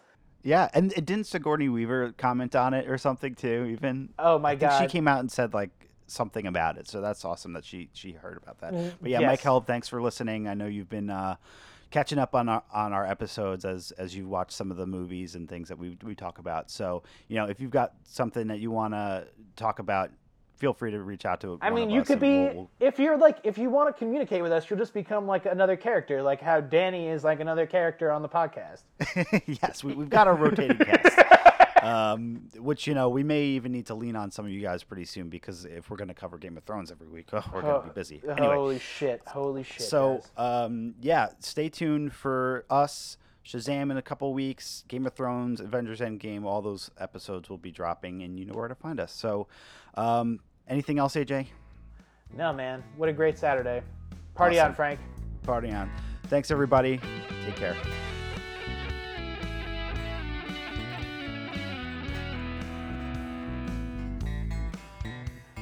[0.43, 3.67] Yeah, and it didn't Sigourney Weaver comment on it or something too?
[3.71, 5.69] Even oh my god, she came out and said like
[6.07, 6.87] something about it.
[6.87, 8.73] So that's awesome that she she heard about that.
[9.01, 9.27] But yeah, yes.
[9.27, 10.47] Mike Held, thanks for listening.
[10.47, 11.35] I know you've been uh,
[11.91, 15.35] catching up on our on our episodes as as you watch some of the movies
[15.35, 16.71] and things that we we talk about.
[16.71, 20.11] So you know, if you've got something that you want to talk about,
[20.57, 21.57] feel free to reach out to.
[21.61, 22.69] I mean, you could be we'll, we'll...
[22.79, 25.75] if you're like if you want to communicate with us, you'll just become like another
[25.75, 28.83] character, like how Danny is like another character on the podcast.
[29.61, 31.40] yes, we, have got a rotating cast
[31.81, 34.83] um, which you know we may even need to lean on some of you guys
[34.83, 37.61] pretty soon because if we're going to cover Game of Thrones every week, oh, we're
[37.61, 38.21] going to be busy.
[38.23, 39.21] Anyway, holy shit!
[39.27, 39.81] Holy shit!
[39.81, 43.17] So um, yeah, stay tuned for us.
[43.45, 47.71] Shazam in a couple weeks, Game of Thrones, Avengers Endgame, all those episodes will be
[47.71, 49.11] dropping, and you know where to find us.
[49.11, 49.47] So,
[49.95, 51.47] um, anything else, AJ?
[52.37, 52.83] No, man.
[52.97, 53.81] What a great Saturday.
[54.35, 54.69] Party awesome.
[54.69, 54.99] on, Frank.
[55.43, 55.89] Party on.
[56.27, 56.99] Thanks, everybody.
[57.45, 57.75] Take care.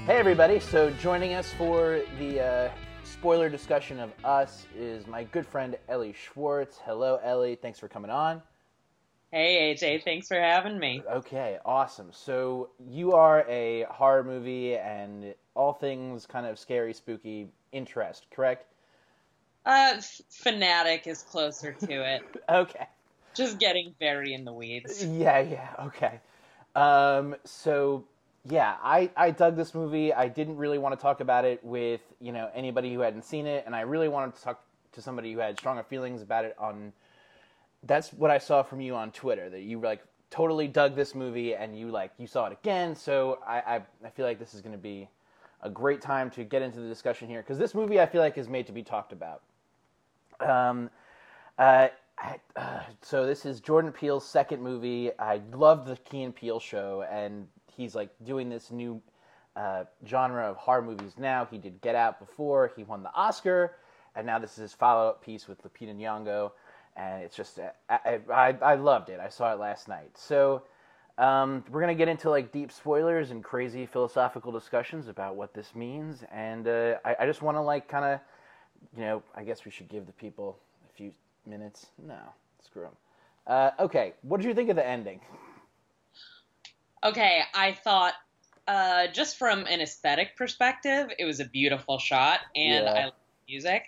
[0.10, 0.60] Hey, everybody.
[0.60, 2.70] So, joining us for the uh,
[3.04, 6.80] spoiler discussion of Us is my good friend Ellie Schwartz.
[6.84, 7.54] Hello, Ellie.
[7.54, 8.42] Thanks for coming on.
[9.32, 10.04] Hey, AJ.
[10.04, 11.04] Thanks for having me.
[11.08, 12.08] Okay, awesome.
[12.12, 18.66] So, you are a horror movie and all things kind of scary, spooky interest, correct?
[19.64, 22.24] Uh, f- fanatic is closer to it.
[22.50, 22.88] okay.
[23.36, 25.06] Just getting very in the weeds.
[25.06, 26.20] Yeah, yeah, okay.
[26.76, 28.06] Um, so
[28.50, 30.14] yeah, I, I dug this movie.
[30.14, 33.46] I didn't really want to talk about it with you know anybody who hadn't seen
[33.46, 36.56] it, and I really wanted to talk to somebody who had stronger feelings about it.
[36.60, 36.92] On
[37.84, 41.56] that's what I saw from you on Twitter that you like totally dug this movie
[41.56, 42.96] and you like you saw it again.
[42.96, 45.08] So I I, I feel like this is going to be
[45.62, 48.38] a great time to get into the discussion here because this movie I feel like
[48.38, 49.42] is made to be talked about.
[50.40, 50.90] Um,
[51.58, 55.12] uh, I, uh, so this is Jordan Peele's second movie.
[55.20, 57.48] I loved the Key and Peele show, and
[57.80, 59.02] he's like doing this new
[59.56, 61.48] uh, genre of horror movies now.
[61.50, 62.72] He did Get Out before.
[62.76, 63.76] He won the Oscar,
[64.16, 66.52] and now this is his follow-up piece with Lupita Nyong'o,
[66.98, 67.58] and it's just
[67.90, 69.20] I, I, I loved it.
[69.20, 70.12] I saw it last night.
[70.16, 70.64] So
[71.18, 75.74] um, we're gonna get into like deep spoilers and crazy philosophical discussions about what this
[75.74, 78.20] means, and uh, I, I just want to like kind of,
[78.96, 80.58] you know, I guess we should give the people
[80.90, 81.14] a few
[81.48, 81.88] minutes.
[82.06, 82.20] No,
[82.62, 82.98] screw them.
[83.48, 85.22] Uh, okay, what did you think of the ending?
[87.04, 88.14] Okay, I thought
[88.68, 92.94] uh, just from an aesthetic perspective, it was a beautiful shot, and Yeah.
[92.94, 93.14] I love
[93.48, 93.84] the music.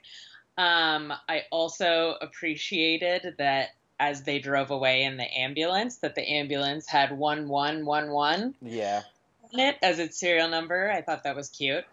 [0.58, 6.88] Um, I also appreciated that as they drove away in the ambulance, that the ambulance
[6.88, 9.04] had one one one one Yeah,
[9.54, 10.90] on it as its serial number.
[10.92, 11.86] I thought that was cute.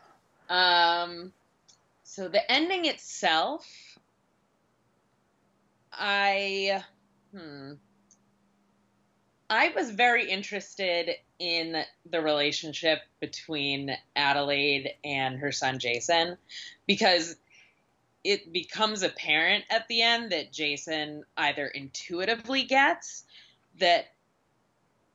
[0.48, 1.32] Um,
[2.04, 3.66] so the ending itself,
[5.92, 6.82] I
[7.32, 7.74] hmm.
[9.50, 16.36] I was very interested in the relationship between Adelaide and her son Jason
[16.86, 17.36] because
[18.24, 23.24] it becomes apparent at the end that Jason either intuitively gets
[23.78, 24.12] that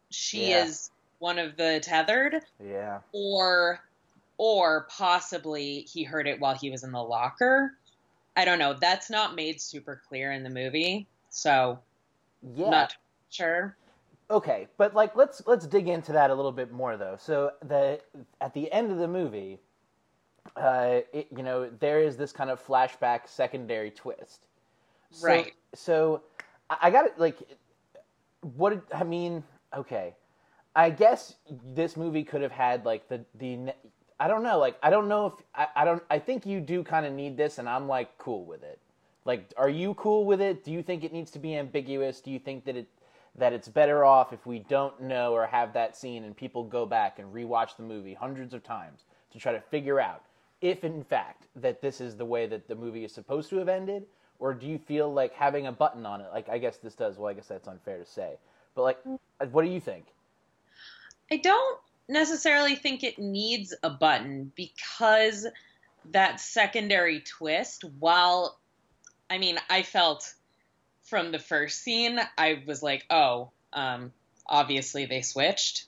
[0.09, 0.63] she Yeah.
[0.65, 3.79] is one of the tethered yeah, or
[4.38, 7.77] or possibly he heard it while he was in the locker.
[8.36, 8.73] I don't know.
[8.73, 11.79] That's not made super clear in the movie, so
[12.55, 12.69] yeah.
[12.69, 12.95] not
[13.29, 13.77] sure.
[14.34, 17.15] Okay, but like let's let's dig into that a little bit more though.
[17.19, 18.01] So the
[18.41, 19.59] at the end of the movie,
[20.57, 24.47] uh, it, you know, there is this kind of flashback secondary twist.
[25.11, 25.53] So, Right.
[25.75, 26.23] So
[26.71, 27.19] I I got it.
[27.19, 27.38] Like,
[28.57, 29.43] what did- I mean?
[29.77, 30.15] Okay,
[30.75, 31.36] I guess
[31.75, 33.71] this movie could have had like the the.
[34.19, 34.57] I don't know.
[34.57, 36.01] Like, I don't know if I, I don't.
[36.09, 38.79] I think you do kind of need this, and I'm like cool with it.
[39.25, 40.63] Like, are you cool with it?
[40.63, 42.19] Do you think it needs to be ambiguous?
[42.19, 42.88] Do you think that it
[43.38, 46.86] that it's better off if we don't know or have that scene and people go
[46.86, 50.23] back and rewatch the movie hundreds of times to try to figure out
[50.61, 53.69] if in fact that this is the way that the movie is supposed to have
[53.69, 54.05] ended
[54.39, 56.27] or do you feel like having a button on it?
[56.31, 58.38] Like i guess this does well i guess that's unfair to say
[58.75, 58.99] but like
[59.39, 60.05] uh, what do you think?
[61.31, 65.47] I don't necessarily think it needs a button because
[66.11, 68.59] that secondary twist, while
[69.29, 70.34] I mean, I felt
[71.03, 74.11] from the first scene, I was like, oh, um,
[74.47, 75.85] obviously they switched.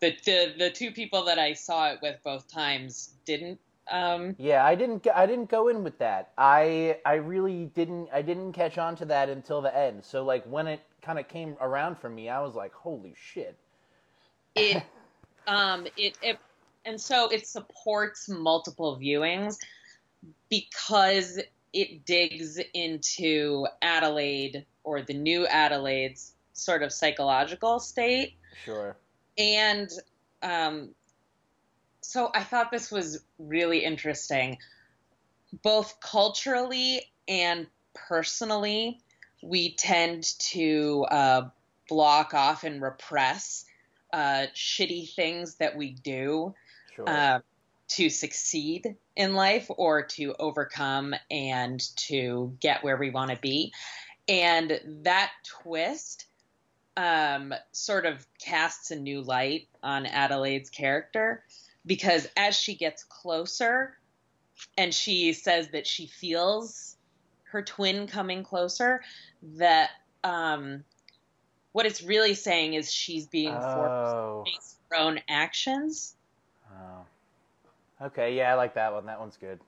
[0.00, 3.60] The, the the two people that I saw it with both times didn't.
[3.90, 8.22] Um, yeah i didn't i didn't go in with that i i really didn't i
[8.22, 11.56] didn't catch on to that until the end so like when it kind of came
[11.60, 13.56] around for me i was like holy shit
[14.54, 14.84] it
[15.48, 16.38] um it, it
[16.84, 19.56] and so it supports multiple viewings
[20.48, 21.40] because
[21.72, 28.34] it digs into Adelaide or the new Adelaide's sort of psychological state.
[28.64, 28.96] Sure.
[29.38, 29.90] And
[30.42, 30.90] um
[32.02, 34.58] so I thought this was really interesting.
[35.62, 39.00] Both culturally and personally
[39.42, 41.48] we tend to uh,
[41.88, 43.64] block off and repress
[44.12, 46.54] uh, shitty things that we do.
[46.94, 47.08] Sure.
[47.08, 47.40] Uh,
[47.90, 53.72] to succeed in life or to overcome and to get where we want to be.
[54.28, 56.26] And that twist
[56.96, 61.42] um, sort of casts a new light on Adelaide's character
[61.84, 63.96] because as she gets closer
[64.78, 66.96] and she says that she feels
[67.44, 69.02] her twin coming closer,
[69.56, 69.90] that
[70.22, 70.84] um,
[71.72, 74.44] what it's really saying is she's being forced oh.
[74.46, 76.14] to face her own actions.
[78.02, 79.06] Okay, yeah, I like that one.
[79.06, 79.60] That one's good.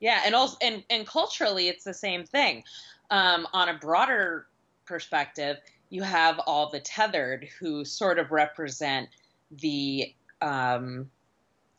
[0.00, 2.64] Yeah, and also and, and culturally it's the same thing.
[3.10, 4.46] Um, on a broader
[4.84, 5.58] perspective,
[5.90, 9.08] you have all the tethered who sort of represent
[9.50, 11.10] the um,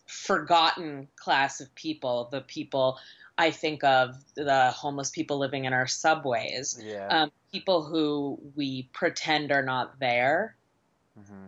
[0.08, 2.98] forgotten class of people, the people
[3.38, 7.08] I think of the homeless people living in our subways, Yeah.
[7.08, 10.56] um, people who we pretend are not there.
[11.16, 11.48] hmm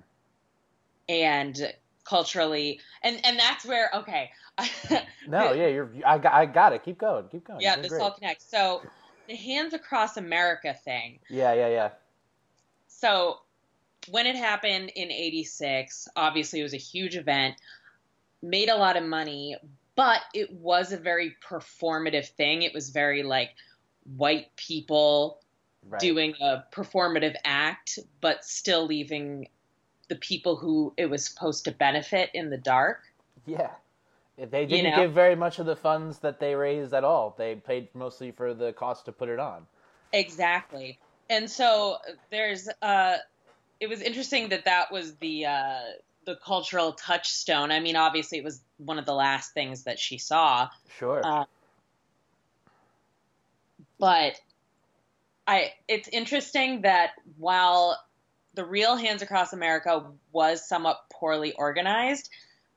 [1.07, 1.73] And
[2.05, 4.31] culturally, and and that's where okay,
[5.27, 5.89] No, yeah, you're.
[6.05, 6.33] I got.
[6.33, 6.83] I got it.
[6.83, 7.25] Keep going.
[7.29, 7.61] Keep going.
[7.61, 8.01] yeah, this great.
[8.01, 8.49] all connects.
[8.49, 8.81] So
[9.27, 11.19] the Hands Across America thing.
[11.29, 11.89] Yeah, yeah, yeah.
[12.87, 13.39] So
[14.09, 17.55] when it happened in 86, obviously it was a huge event,
[18.41, 19.57] made a lot of money,
[19.95, 22.61] but it was a very performative thing.
[22.61, 23.51] It was very like
[24.15, 25.39] white people
[25.87, 25.99] Right.
[26.01, 29.49] doing a performative act, but still leaving
[30.07, 33.01] the people who it was supposed to benefit in the dark.
[33.45, 33.71] Yeah.
[34.37, 35.03] They didn't know?
[35.03, 37.35] give very much of the funds that they raised at all.
[37.37, 39.65] They paid mostly for the cost to put it on.
[40.11, 40.99] Exactly.
[41.29, 41.97] And so
[42.31, 43.17] there's uh
[43.79, 45.79] it was interesting that that was the uh
[46.25, 47.71] the cultural touchstone.
[47.71, 51.21] I mean, obviously it was one of the last things that she saw, Sure.
[51.23, 51.45] Uh,
[53.99, 54.39] but
[55.47, 57.97] I it's interesting that while
[58.55, 62.29] the real Hands Across America was somewhat poorly organized,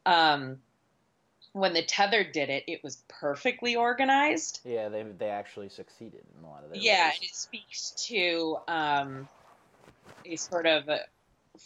[0.07, 0.59] um
[1.53, 4.61] when the tether did it, it was perfectly organized.
[4.64, 7.14] yeah, they they actually succeeded in a lot of their Yeah, ways.
[7.14, 9.29] and it speaks to um,
[10.24, 11.01] a sort of a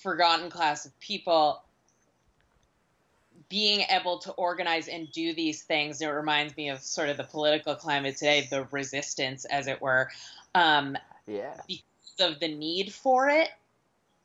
[0.03, 1.63] forgotten class of people
[3.49, 6.01] being able to organize and do these things.
[6.01, 10.09] It reminds me of sort of the political climate today, the resistance, as it were.
[10.55, 10.97] Um,
[11.27, 11.55] Yeah.
[12.21, 13.49] of the need for it,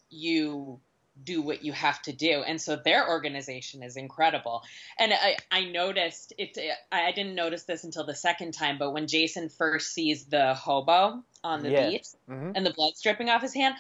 [0.10, 0.80] you
[1.24, 2.44] do what you have to do.
[2.44, 4.64] And so their organization is incredible.
[5.00, 6.58] And I, I noticed it,
[6.92, 11.24] I didn't notice this until the second time, but when Jason first sees the hobo
[11.44, 11.90] on the Yeah.
[11.90, 13.76] beach hmm and the blood dripping off his hand,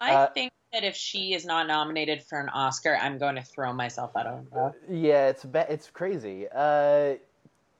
[0.00, 3.42] I Uh, think that if she is not nominated for an Oscar, I'm going to
[3.42, 4.76] throw myself out of a window.
[4.88, 6.46] Yeah, it's ba- it's crazy.
[6.54, 7.16] Uh,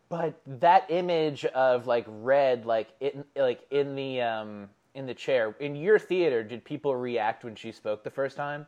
[0.09, 5.55] but that image of like red, like in like in the um in the chair
[5.61, 8.67] in your theater, did people react when she spoke the first time?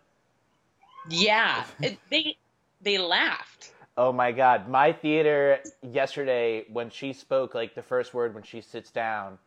[1.09, 1.65] Yeah,
[2.11, 2.37] they
[2.81, 3.73] they laughed.
[3.97, 8.61] Oh my god, my theater yesterday when she spoke like the first word when she
[8.61, 9.39] sits down,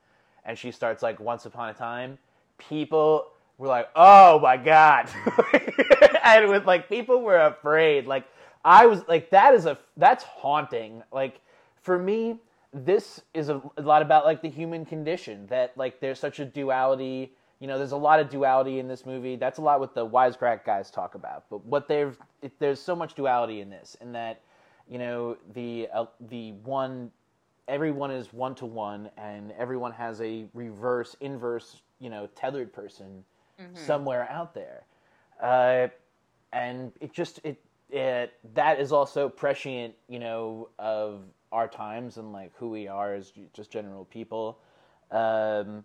[0.46, 2.18] and she starts like once upon a time,
[2.58, 3.28] people
[3.58, 5.10] were like, "Oh my god,"
[6.24, 8.08] and with like people were afraid.
[8.08, 8.26] Like
[8.64, 11.04] I was like, that is a that's haunting.
[11.12, 11.40] Like
[11.82, 12.38] for me,
[12.74, 15.48] this is a, a lot about like the human condition.
[15.48, 17.34] That like there's such a duality.
[17.60, 19.36] You know, there's a lot of duality in this movie.
[19.36, 21.46] That's a lot what the wisecrack guys talk about.
[21.50, 24.42] But what they've it, there's so much duality in this, and that
[24.88, 27.12] you know the uh, the one
[27.68, 33.24] everyone is one to one, and everyone has a reverse inverse you know tethered person
[33.76, 34.86] somewhere out there,
[35.42, 35.88] uh,
[36.54, 41.22] and it just it it that is also prescient you know of
[41.52, 44.60] our times and like who we are as just general people.
[45.12, 45.84] Um,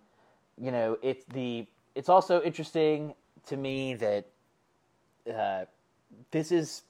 [0.60, 3.14] you know, it's the it's also interesting
[3.46, 4.26] to me that
[5.32, 5.64] uh,
[6.30, 6.82] this is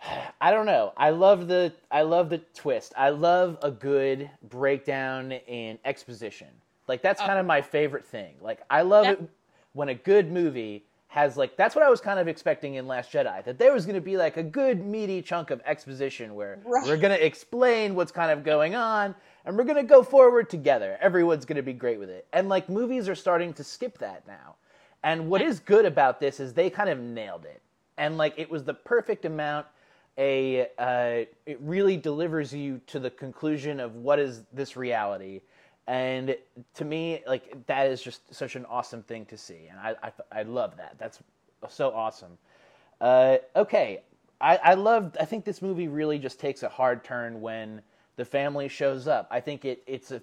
[0.40, 0.92] I don't know.
[0.96, 2.92] I love the I love the twist.
[2.96, 6.48] I love a good breakdown in exposition.
[6.88, 8.34] Like that's kind of my favorite thing.
[8.40, 9.12] Like I love Yeah.
[9.12, 9.28] it
[9.72, 10.84] when a good movie
[11.16, 13.86] has like that's what I was kind of expecting in Last Jedi that there was
[13.86, 16.86] going to be like a good meaty chunk of exposition where Right.
[16.86, 19.14] we're going to explain what's kind of going on
[19.46, 20.98] and we're going to go forward together.
[21.00, 22.26] Everyone's going to be great with it.
[22.34, 24.56] And like movies are starting to skip that now.
[25.04, 27.62] And what is good about this is they kind of nailed it.
[27.96, 29.66] And like it was the perfect amount
[30.18, 35.40] a uh, it really delivers you to the conclusion of what is this reality
[35.86, 36.36] and
[36.74, 39.68] to me like that is just such an awesome thing to see.
[39.70, 40.96] And i i, I love that.
[40.98, 41.20] That's
[41.68, 42.38] so awesome.
[43.00, 44.02] Uh, okay.
[44.38, 47.80] I, I love i think this movie really just takes a hard turn when
[48.16, 49.28] the family shows up.
[49.30, 50.22] I think it it's a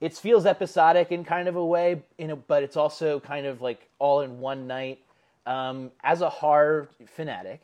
[0.00, 3.60] it feels episodic in kind of a way, you know, but it's also kind of
[3.60, 5.00] like all in one night.
[5.46, 7.60] Um, as a horror fanatic,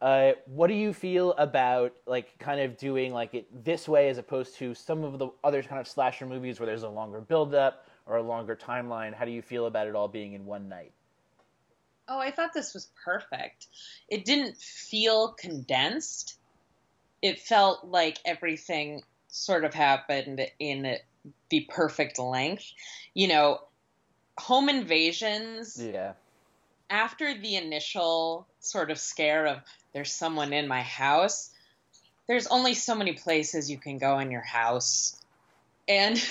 [0.00, 4.18] uh, what do you feel about like kind of doing like it this way as
[4.18, 7.54] opposed to some of the other kind of slasher movies where there's a longer build
[7.54, 9.12] up or a longer timeline?
[9.12, 10.92] How do you feel about it all being in one night?
[12.06, 13.66] Oh, I thought this was perfect.
[14.08, 16.36] It didn't feel condensed.
[17.20, 20.96] It felt like everything sort of happened in
[21.50, 22.64] the perfect length.
[23.14, 23.60] You know,
[24.38, 26.12] home invasions Yeah.
[26.88, 29.58] after the initial sort of scare of
[29.92, 31.50] there's someone in my house,
[32.26, 35.20] there's only so many places you can go in your house.
[35.88, 36.22] And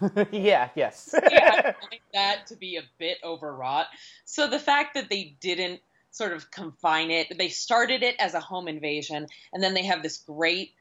[0.32, 1.14] yeah, yes.
[1.30, 3.86] yeah, I find that to be a bit overwrought.
[4.24, 5.80] So the fact that they didn't
[6.10, 10.02] sort of confine it, they started it as a home invasion, and then they have
[10.02, 10.72] this great,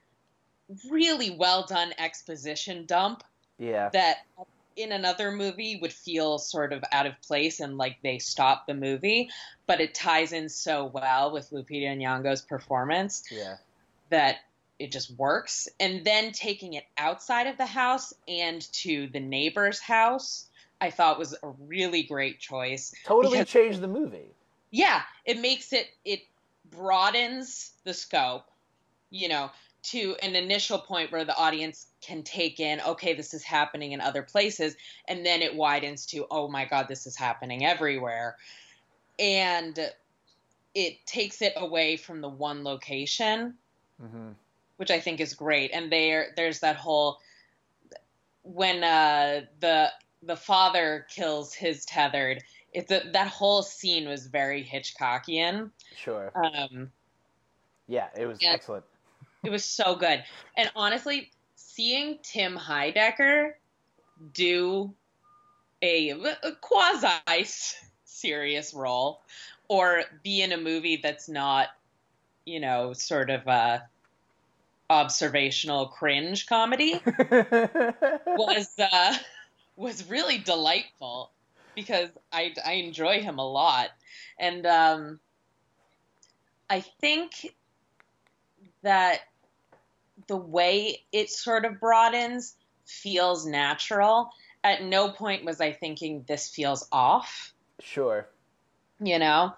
[0.90, 3.24] really well done exposition dump
[3.60, 3.90] yeah.
[3.90, 4.26] that
[4.76, 8.74] in another movie would feel sort of out of place and like they stop the
[8.74, 9.30] movie,
[9.68, 13.58] but it ties in so well with Lupita Nyong'o's performance Yeah.
[14.10, 14.38] that
[14.80, 15.70] it just works.
[15.80, 20.48] And then taking it outside of the house and to the neighbor's house,
[20.82, 22.94] I thought was a really great choice.
[23.06, 24.32] Totally Because- changed the movie.
[24.72, 26.24] Yeah, it makes it it
[26.70, 28.46] broadens the scope,
[29.10, 29.50] you know,
[29.86, 34.02] to an initial point where the audience can take in, okay, this is happening in
[34.02, 34.76] other places,
[35.08, 38.36] and then it widens to, oh my god, this is happening everywhere.
[39.20, 39.80] And
[40.74, 43.56] it takes it away from the one location
[44.04, 44.32] Mm-hmm.
[44.76, 45.72] which I think is great.
[45.74, 47.22] And there, there's that whole
[48.44, 49.90] when uh, the
[50.22, 52.44] the father kills his tethered.
[52.74, 55.72] It's a, that whole scene was very Hitchcockian.
[55.96, 56.32] Sure.
[56.36, 56.92] Um,
[57.88, 58.54] Yeah, it was Yeah.
[58.54, 58.84] excellent.
[59.46, 60.24] It was so good.
[60.58, 63.54] And honestly, seeing Tim Heidecker
[64.34, 64.94] do
[65.82, 67.46] a, a quasi
[68.06, 69.22] serious role
[69.68, 71.68] or be in a movie that's not,
[72.46, 73.84] you know, sort of a
[74.90, 77.02] observational cringe comedy
[78.28, 79.18] was uh,
[79.76, 81.32] was really delightful
[81.76, 83.90] because I I enjoy him a lot,
[84.40, 85.20] and um,
[86.70, 87.54] I think
[88.84, 89.22] that
[90.28, 92.56] the way it sort of broadens
[92.86, 94.30] feels natural.
[94.64, 98.28] At no point was I thinking this feels off sure.
[99.00, 99.54] you know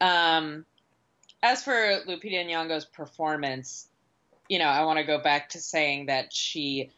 [0.00, 0.64] um
[1.42, 1.72] as for
[2.06, 3.88] lupita nyong'o's performance
[4.48, 6.90] you know i want to go back to saying that she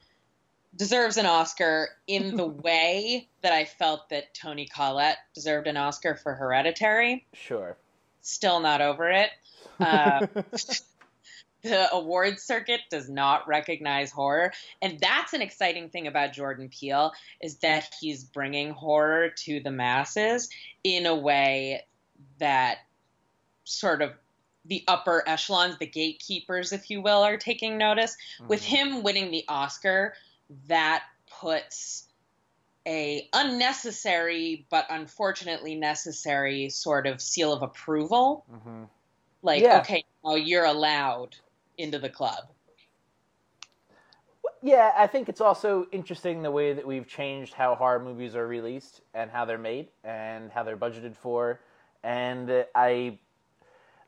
[0.74, 6.14] deserves an oscar in the way that i felt that toni collette deserved an oscar
[6.16, 7.76] for hereditary Sure.
[8.22, 9.30] still not over it
[9.80, 10.26] uh,
[11.64, 14.52] the awards circuit does not recognize horror
[14.82, 19.70] and that's an exciting thing about jordan peele is that he's bringing horror to the
[19.70, 20.48] masses
[20.84, 21.80] in a way
[22.38, 22.78] that
[23.64, 24.12] sort of
[24.66, 28.66] the upper echelons the gatekeepers if you will are taking notice with Mhm.
[28.66, 30.14] him winning the oscar
[30.68, 31.02] that
[31.40, 32.06] puts
[32.86, 38.88] a unnecessary but unfortunately necessary sort of seal of approval Mhm.
[39.42, 39.78] like Yeah.
[39.80, 41.36] okay now you're allowed
[41.78, 42.48] into the club
[44.62, 48.46] Yeah, I think it's also interesting the way that we've changed how horror movies are
[48.46, 51.60] released and how they're made and how they're budgeted for.
[52.02, 53.18] And I,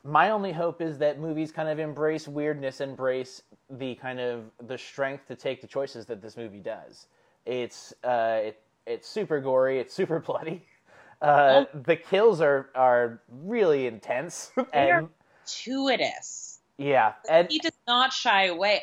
[0.02, 4.78] my only hope is that movies kind of embrace weirdness, embrace the kind of the
[4.78, 7.08] strength to take the choices that this movie does.
[7.44, 10.64] It's uh, it, it's super gory, it's super bloody.
[11.22, 15.08] Uh, the kills are are really intense, and
[15.46, 18.82] gratuitous yeah, and he does not shy away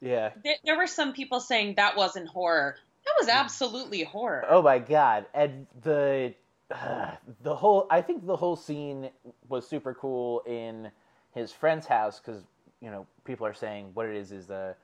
[0.00, 0.30] yeah.
[0.42, 4.78] there, there were some people saying that wasn't horror that was absolutely horror Oh my
[4.78, 5.26] god!
[5.34, 6.34] And the
[6.70, 7.12] uh,
[7.42, 9.10] the whole I think the whole scene
[9.48, 10.90] was super cool in
[11.34, 12.42] his friend's house because
[12.80, 14.74] you know people are saying what it is is the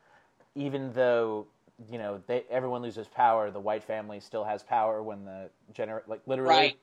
[0.54, 1.46] even though
[1.90, 6.00] you know they everyone loses power, the white family still has power when the gener
[6.06, 6.50] like literally.
[6.50, 6.78] Right.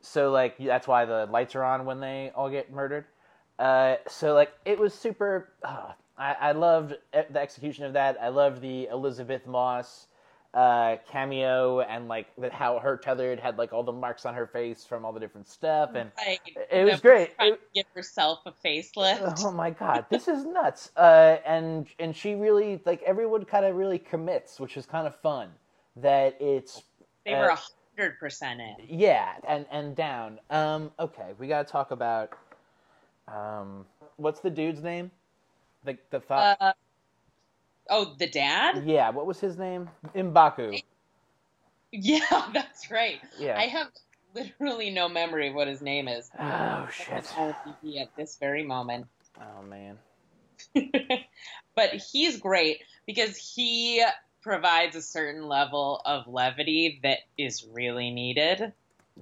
[0.00, 3.04] So like that's why the lights are on when they all get murdered.
[3.58, 5.50] Uh, so like it was super.
[5.62, 8.18] Uh, I, I loved the execution of that.
[8.20, 10.06] I loved the Elisabeth Moss
[10.54, 14.46] uh, cameo and like the, how her tethered had like all the marks on her
[14.46, 17.36] face from all the different stuff and Like, it was great.
[17.36, 20.90] trying It- to give herself a facelift oh my god, this is nuts.
[20.96, 25.14] Uh, and and she really like everyone kind of really commits, which is kind of
[25.20, 25.50] fun.
[25.96, 26.82] That it's
[27.24, 27.58] they were uh, a
[27.96, 30.40] hundred percent in yeah, and and down.
[30.50, 32.30] Um, okay, we got to talk about
[33.34, 35.10] um, what's the dude's name?
[35.84, 36.72] The the fa- uh,
[37.90, 39.88] oh the dad yeah, what was his name?
[40.14, 40.82] M'Baku.
[41.92, 42.20] yeah
[42.52, 43.56] that's right Yeah.
[43.58, 43.86] i have
[44.34, 47.18] literally no memory of what his name is oh shit.
[47.18, 49.06] It's on TV at this very moment
[49.40, 49.98] Oh man.
[51.74, 54.04] but he's great because he
[54.42, 58.72] provides a certain level of levity that is really needed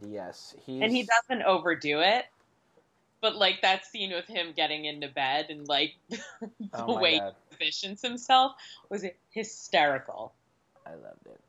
[0.07, 2.25] Yes, he's and he doesn't overdo it
[3.27, 6.21] but like that scene with him getting into bed and like the
[6.75, 8.53] Oh way he positions himself
[8.89, 10.33] was hysterical
[10.87, 11.41] I loved it.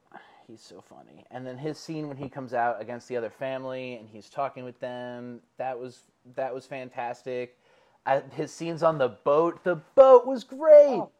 [0.47, 1.23] He's so funny.
[1.29, 4.63] And then his scene when he comes out against the other family and he's talking
[4.63, 5.99] with them, that was
[6.35, 7.55] that was fantastic.
[8.07, 10.97] I, his scenes on the boat, the boat was great.
[10.97, 11.11] Oh.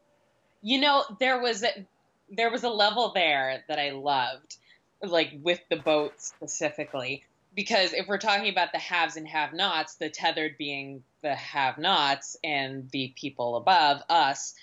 [0.64, 1.86] you know there was a,
[2.32, 4.58] there was a level there that i loved
[5.03, 7.24] like with the boat specifically
[7.58, 11.78] because if we're talking about the haves and have nots the tethered being the have
[11.78, 14.53] nots and the people above us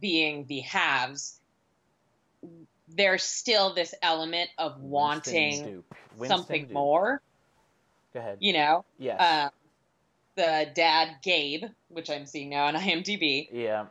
[0.00, 1.38] being the haves
[2.88, 5.96] there's still this element of wanting Winston Duke.
[6.16, 7.20] Winston something more.
[8.14, 8.38] Go ahead.
[8.40, 9.20] You know, yes.
[9.20, 9.50] uh,
[10.36, 13.86] the dad Gabe, which I'm seeing now on IMDb, yeah.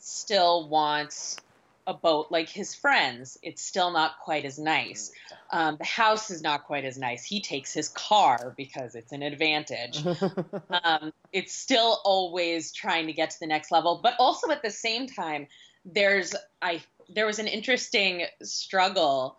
[0.00, 1.38] still wants
[1.86, 3.38] a boat like his friends.
[3.42, 5.12] It's still not quite as nice.
[5.50, 7.24] Um, the house is not quite as nice.
[7.24, 10.04] He takes his car because it's an advantage.
[10.84, 14.70] um, it's still always trying to get to the next level, but also at the
[14.70, 15.46] same time,
[15.84, 19.38] there's I there was an interesting struggle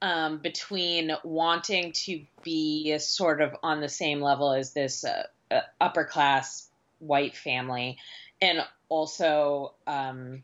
[0.00, 5.60] um, between wanting to be sort of on the same level as this uh, uh,
[5.80, 6.68] upper class
[6.98, 7.98] white family,
[8.40, 10.42] and also um,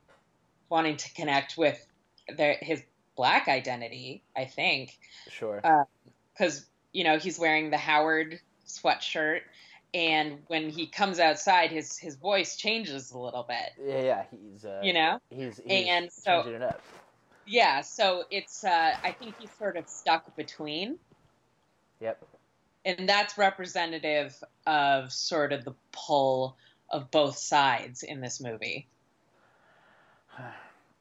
[0.69, 1.85] wanting to connect with
[2.37, 2.83] their, his
[3.17, 4.23] black identity.
[4.37, 4.99] I think
[5.31, 5.61] sure.
[6.33, 9.41] because you know he's wearing the Howard sweatshirt,
[9.95, 13.73] and when he comes outside, his his voice changes a little bit.
[13.85, 14.25] yeah, yeah.
[14.31, 14.65] He's.
[14.65, 16.83] Uh, You know, He's, he's And so- changing it up.
[17.47, 17.81] yeah.
[17.81, 20.99] So it's uh, I think he's sort of stuck between,
[22.01, 22.23] Yep.
[22.85, 26.57] and that's representative of sort of the pull
[26.91, 28.87] of both sides in this movie.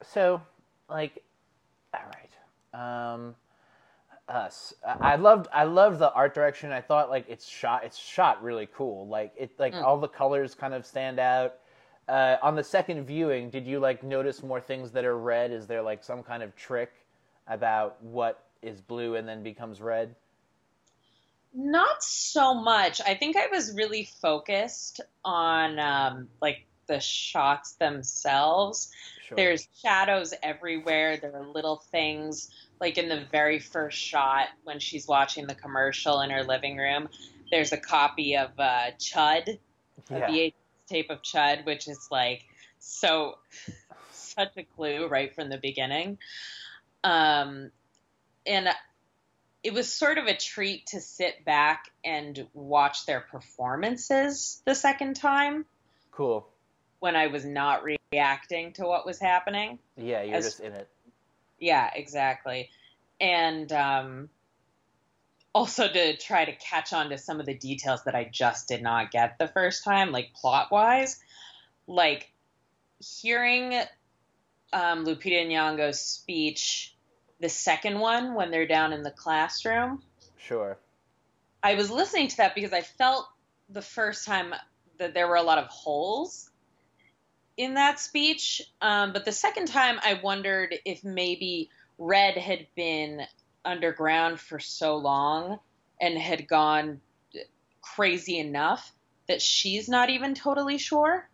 [0.02, 0.40] So,
[0.88, 1.22] like,
[1.94, 2.00] all
[2.74, 3.12] right.
[3.14, 3.34] Um,
[4.28, 4.74] us.
[4.86, 5.48] I I loved.
[5.52, 6.72] I loved the art direction.
[6.72, 7.84] I thought like it's shot.
[7.84, 9.06] It's shot really cool.
[9.08, 9.50] Like it.
[9.58, 9.84] Like Mm.
[9.84, 11.54] all the colors kind of stand out.
[12.08, 15.50] Uh, on the second viewing, did you like notice more things that are red?
[15.52, 16.92] Is there like some kind of trick
[17.46, 20.14] about what is blue and then becomes red?
[21.54, 23.00] Not so much.
[23.00, 28.90] I think I was really focused on um, like the shots themselves.
[29.26, 29.36] Sure.
[29.36, 31.18] There's shadows everywhere.
[31.18, 36.20] There are little things like in the very first shot when she's watching the commercial
[36.22, 37.08] in her living room.
[37.50, 39.58] There's a copy of uh, Chud,
[40.10, 40.28] a yeah.
[40.28, 40.52] VHS
[40.88, 42.44] tape of Chud, which is like
[42.78, 43.38] so
[44.12, 46.18] such a clue right from the beginning.
[47.04, 47.70] Um,
[48.46, 48.68] and
[49.62, 55.16] it was sort of a treat to sit back and watch their performances the second
[55.16, 55.64] time
[56.18, 56.48] Cool.
[57.00, 57.82] When I was not
[58.12, 59.78] reacting to what was happening.
[59.96, 60.88] Yeah, you're As- just in it.
[61.58, 62.70] Yeah, exactly.
[63.20, 64.28] And um,
[65.52, 68.82] also to try to catch on to some of the details that I just did
[68.82, 71.18] not get the first time, like plot wise.
[71.86, 72.30] Like
[73.00, 73.74] hearing
[74.72, 76.94] um, Lupita Nyong'o's speech,
[77.40, 80.02] the second one when they're down in the classroom,
[80.38, 80.78] Sure.
[81.62, 83.28] I was listening to that because I felt
[83.68, 84.54] the first time
[84.98, 86.47] that there were a lot of holes
[87.58, 88.62] in that speech.
[88.80, 93.22] Um, but the second time, I wondered if maybe Red had been
[93.64, 95.58] underground for so long
[96.00, 97.00] and had gone
[97.82, 98.92] crazy enough
[99.26, 101.28] that she's not even totally sure.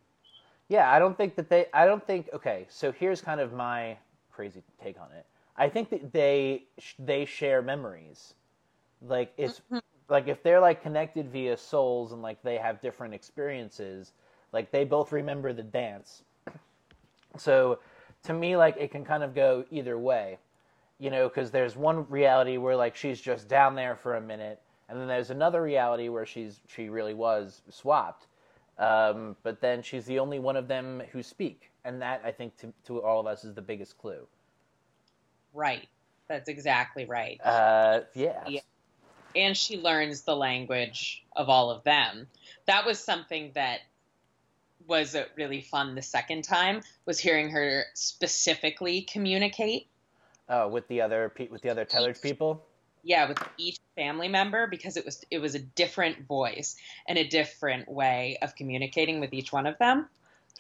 [0.69, 1.67] Yeah, I don't think that they.
[1.75, 2.31] I don't think.
[2.33, 3.99] Okay, so here's kind of my
[4.33, 5.27] crazy take on it.
[5.57, 6.65] I think that they
[6.99, 8.33] they share memories.
[9.03, 9.61] Like it's
[10.09, 14.13] like if they're like connected via souls and like they have different experiences.
[14.55, 16.23] Like they both remember the dance.
[17.37, 17.81] So
[18.23, 20.39] to me, like it can kind of go either way,
[21.01, 24.63] you know, because there's one reality where like she's just down there for a minute,
[24.89, 28.29] and then there's another reality where she's she really was swapped.
[28.79, 32.57] Um, but then she's the only one of them who speak, and that I think
[32.59, 34.27] to, to all of us is the biggest clue.
[35.53, 35.89] Right.
[36.29, 37.41] That's exactly right.
[37.45, 38.43] Uh, yeah.
[38.49, 38.61] Yeah.
[39.37, 42.27] and she learns the language of all of them.
[42.67, 43.81] That was something that
[44.87, 49.89] was uh, really fun the second time was hearing her specifically communicate
[50.49, 52.63] Oh, with the other with the other tethered people.
[53.03, 56.77] yeah with each family member because it was it was a different voice
[57.09, 60.07] and a different way of communicating with each one of them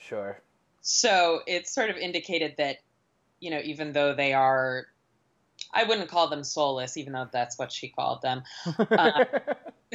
[0.00, 0.40] Sure.
[0.80, 2.76] so it sort of indicated that
[3.40, 4.86] you know even though they are
[5.72, 8.42] i wouldn't call them soulless even though that's what she called them
[8.90, 9.24] Uh,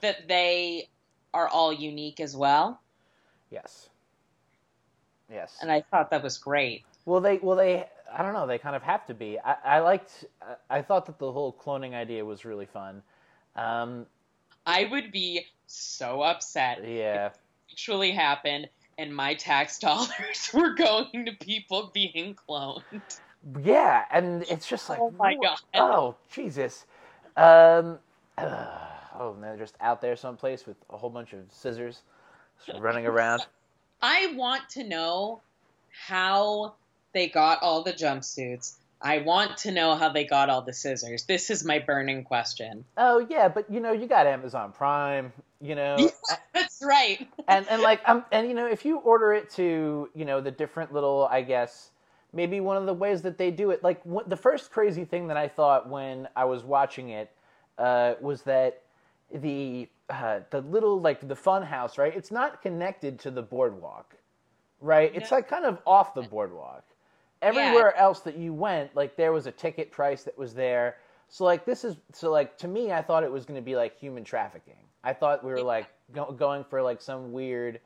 [0.00, 0.88] that they
[1.34, 2.80] are all unique as well.
[3.50, 3.88] Yes.
[5.30, 5.58] Yes.
[5.62, 6.84] And I thought that was great.
[7.04, 9.38] Well, they well they I don't know they kind of have to be.
[9.38, 13.02] I, I liked I- I thought that the whole cloning idea was really fun.
[13.56, 14.06] Um,
[14.66, 17.26] I would be so upset yeah.
[17.26, 17.38] if it
[17.72, 18.68] actually happened
[18.98, 22.82] and my tax dollars were going to people being cloned.
[23.62, 25.58] Yeah, and it's just like, Oh my God.
[25.74, 26.84] oh Jesus,
[27.36, 27.98] um,
[28.38, 32.02] oh, and they're just out there someplace with a whole bunch of scissors, just
[32.78, 33.42] running around.
[34.02, 35.42] I want to know
[36.06, 36.74] how
[37.12, 38.76] they got all the jumpsuits.
[39.02, 41.24] I want to know how they got all the scissors.
[41.24, 42.84] This is my burning question.
[42.96, 46.10] Oh yeah, but you know you got Amazon Prime, you know,
[46.52, 47.26] That's right.
[47.48, 50.50] and and like um and you know if you order it to you know the
[50.50, 51.90] different little I guess
[52.32, 53.82] maybe one of the ways that they do it.
[53.82, 57.30] Like wh- the first crazy thing that I thought when I was watching it
[57.78, 58.82] uh, was that
[59.32, 62.14] the uh, the little like the fun house, right?
[62.14, 64.14] It's not connected to the boardwalk,
[64.80, 65.10] right?
[65.14, 66.84] It's like kind of off the boardwalk.
[67.42, 70.96] Everywhere else that you went, like there was a ticket price that was there.
[71.28, 73.76] So like this is so like to me, I thought it was going to be
[73.76, 74.74] like human trafficking.
[75.02, 75.64] I thought we were Yeah.
[75.64, 77.80] like go- going for like some weird,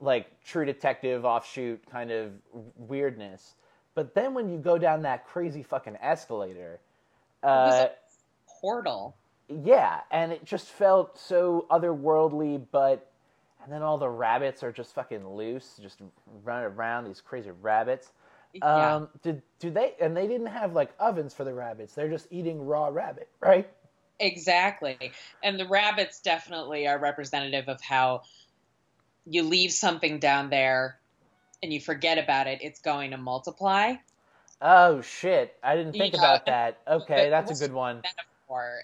[0.00, 2.32] like True Detective offshoot kind of
[2.76, 3.54] weirdness.
[3.94, 6.80] But then when you go down that crazy fucking escalator,
[7.42, 9.16] It was uh, a portal.
[9.64, 12.64] Yeah, and it just felt so otherworldly.
[12.70, 13.10] But
[13.62, 16.00] and then all the rabbits are just fucking loose, just
[16.44, 17.04] running around.
[17.04, 18.10] These crazy rabbits.
[18.54, 18.96] yeah.
[18.96, 19.94] Um, did do they?
[20.00, 21.94] And they didn't have like ovens for the rabbits.
[21.94, 23.68] They're just eating raw rabbit, right?
[24.18, 25.12] Exactly.
[25.42, 28.22] And the rabbits definitely are representative of how
[29.24, 30.98] you leave something down there
[31.62, 33.94] and you forget about it, it's going to multiply.
[34.62, 35.56] Oh shit!
[35.62, 36.20] I didn't think Yeah.
[36.20, 36.78] about that.
[36.86, 38.02] Okay, that's a good one.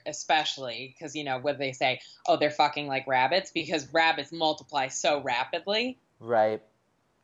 [0.06, 4.88] Especially because, you know, what they say, oh, they're fucking like rabbits because rabbits multiply
[4.88, 5.98] so rapidly.
[6.20, 6.62] Right.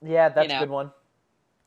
[0.05, 0.91] Yeah, that's know, a good one.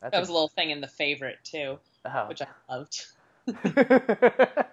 [0.01, 2.27] That's That was a little thing in the favorite, too, oh.
[2.27, 3.05] which I loved.
[3.47, 4.63] uh,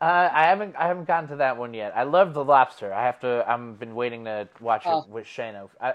[0.00, 1.92] I haven't I haven't gotten to that one yet.
[1.96, 2.92] I love the lobster.
[2.92, 3.44] I have to.
[3.46, 5.00] I've been waiting to watch Oh.
[5.02, 5.68] it with Shano.
[5.80, 5.94] I,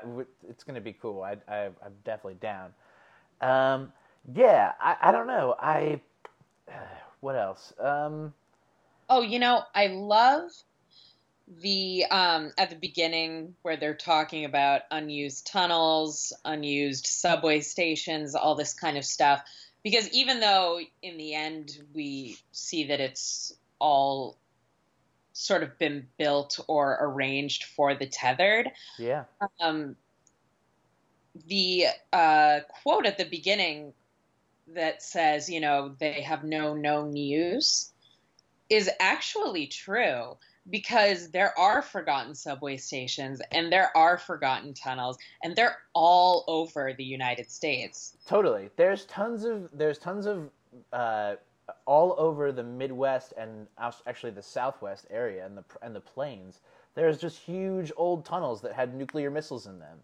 [0.50, 1.24] it's going to be cool.
[1.24, 2.74] I, I I'm definitely down.
[3.42, 3.94] Um,
[4.34, 4.74] yeah.
[4.80, 5.56] I, I don't know.
[5.60, 6.02] I
[7.20, 7.74] what else?
[7.80, 8.34] Um,
[9.14, 10.50] Oh, you know, I love
[11.60, 18.56] the um at the beginning where they're talking about unused tunnels, unused subway stations, all
[18.56, 19.44] this kind of stuff.
[19.84, 24.38] Because even though in the end we see that it's all
[25.34, 29.26] sort of been built or arranged for the tethered, yeah.
[29.60, 29.98] um,
[31.48, 33.92] the uh, quote at the beginning
[34.68, 37.91] that says, you know, they have no known use
[38.72, 40.38] is actually true
[40.70, 46.94] because there are forgotten subway stations and there are forgotten tunnels and they're all over
[46.94, 48.18] the United States.
[48.26, 48.70] Totally.
[48.78, 50.50] There's tons of there's tons of
[50.94, 51.36] uh,
[51.86, 53.68] all over the Midwest and
[54.08, 56.62] actually the Southwest area and the and the plains.
[56.96, 60.00] There's just huge old tunnels that had nuclear missiles in them,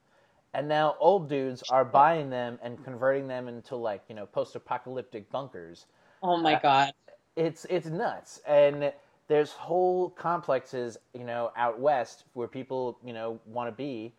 [0.54, 5.30] and now old dudes are buying them and converting them into like you know post-apocalyptic
[5.30, 5.86] bunkers.
[6.22, 6.94] Oh my Uh, God.
[7.38, 8.92] It's it's nuts, and
[9.30, 14.14] there's whole complexes you know out west where people you know want to be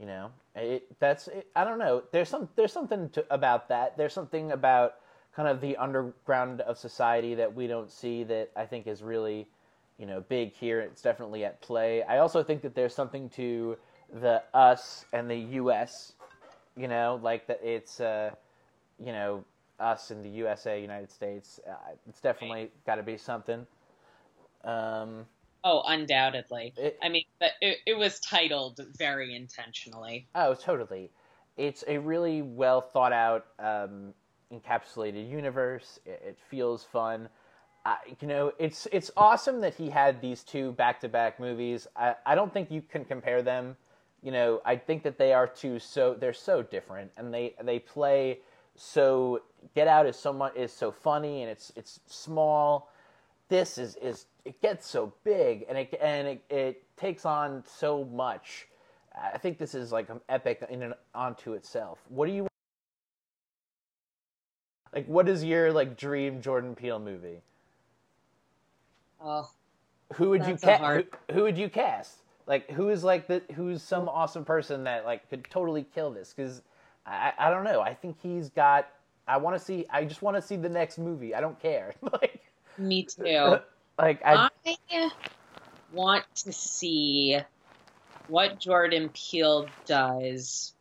[0.00, 0.30] you know?
[0.56, 2.02] It, that's it, i don't know.
[2.10, 3.96] There's some there's something to, about that.
[3.96, 4.94] There's something about
[5.36, 9.46] kind of the underground of society that we don't see that i think is really
[9.98, 10.80] you know big here.
[10.80, 12.02] It's definitely at play.
[12.02, 13.76] I also think that there's something to
[14.12, 16.14] the us and the us
[16.76, 17.20] you know?
[17.22, 18.30] Like that it's uh
[18.98, 19.44] you know
[19.80, 21.74] us in the usa united states uh,
[22.08, 23.66] it's definitely got to be something
[24.64, 25.26] um
[25.62, 26.72] Oh, undoubtedly.
[26.76, 30.28] It- I mean, but it, it was titled very intentionally.
[30.34, 31.10] Oh, totally.
[31.56, 34.14] It's a really well thought out, um,
[34.52, 36.00] encapsulated universe.
[36.06, 37.28] It, it feels fun.
[37.84, 41.86] I, you know, it's it's awesome that he had these two back to back movies.
[41.96, 43.76] I, I don't think you can compare them.
[44.22, 47.78] You know, I think that they are two so they're so different, and they they
[47.78, 48.40] play
[48.76, 49.42] so.
[49.74, 52.90] Get Out is so much is so funny, and it's it's small.
[53.48, 58.04] This is is it gets so big, and it and it, it takes on so
[58.04, 58.68] much.
[59.16, 62.00] I think this is like an epic in and onto itself.
[62.08, 62.48] What do you
[64.94, 65.06] like?
[65.06, 67.42] What is your like dream Jordan Peele movie?
[69.20, 69.50] Oh,
[70.14, 70.90] Who would you cast?
[70.92, 72.22] Who, who would you cast?
[72.46, 76.34] Like who is like the who's some awesome person that like could totally kill this?
[76.36, 76.62] Because
[77.06, 77.80] I I don't know.
[77.80, 78.88] I think he's got.
[79.26, 79.86] I want to see.
[79.90, 81.34] I just want to see the next movie.
[81.34, 81.94] I don't care.
[82.12, 82.42] like
[82.78, 83.56] me too.
[83.98, 84.48] like I.
[84.66, 85.10] I
[85.92, 87.38] want to see
[88.28, 90.72] what Jordan Peele does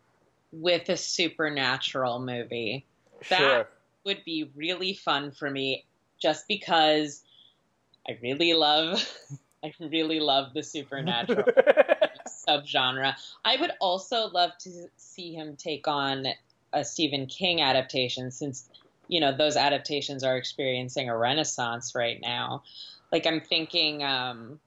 [0.51, 2.85] with a supernatural movie.
[3.21, 3.37] sure.
[3.37, 3.69] that-
[4.05, 5.85] Would be really fun for me
[6.19, 7.21] just because
[8.07, 9.03] I really love
[9.63, 11.43] I really love the supernatural
[12.49, 13.13] subgenre.
[13.45, 16.25] I would also love to see him take on
[16.73, 18.69] a Stephen King adaptation since
[19.07, 22.63] you know those adaptations are experiencing a renaissance right now.
[23.11, 24.59] Like I'm thinking um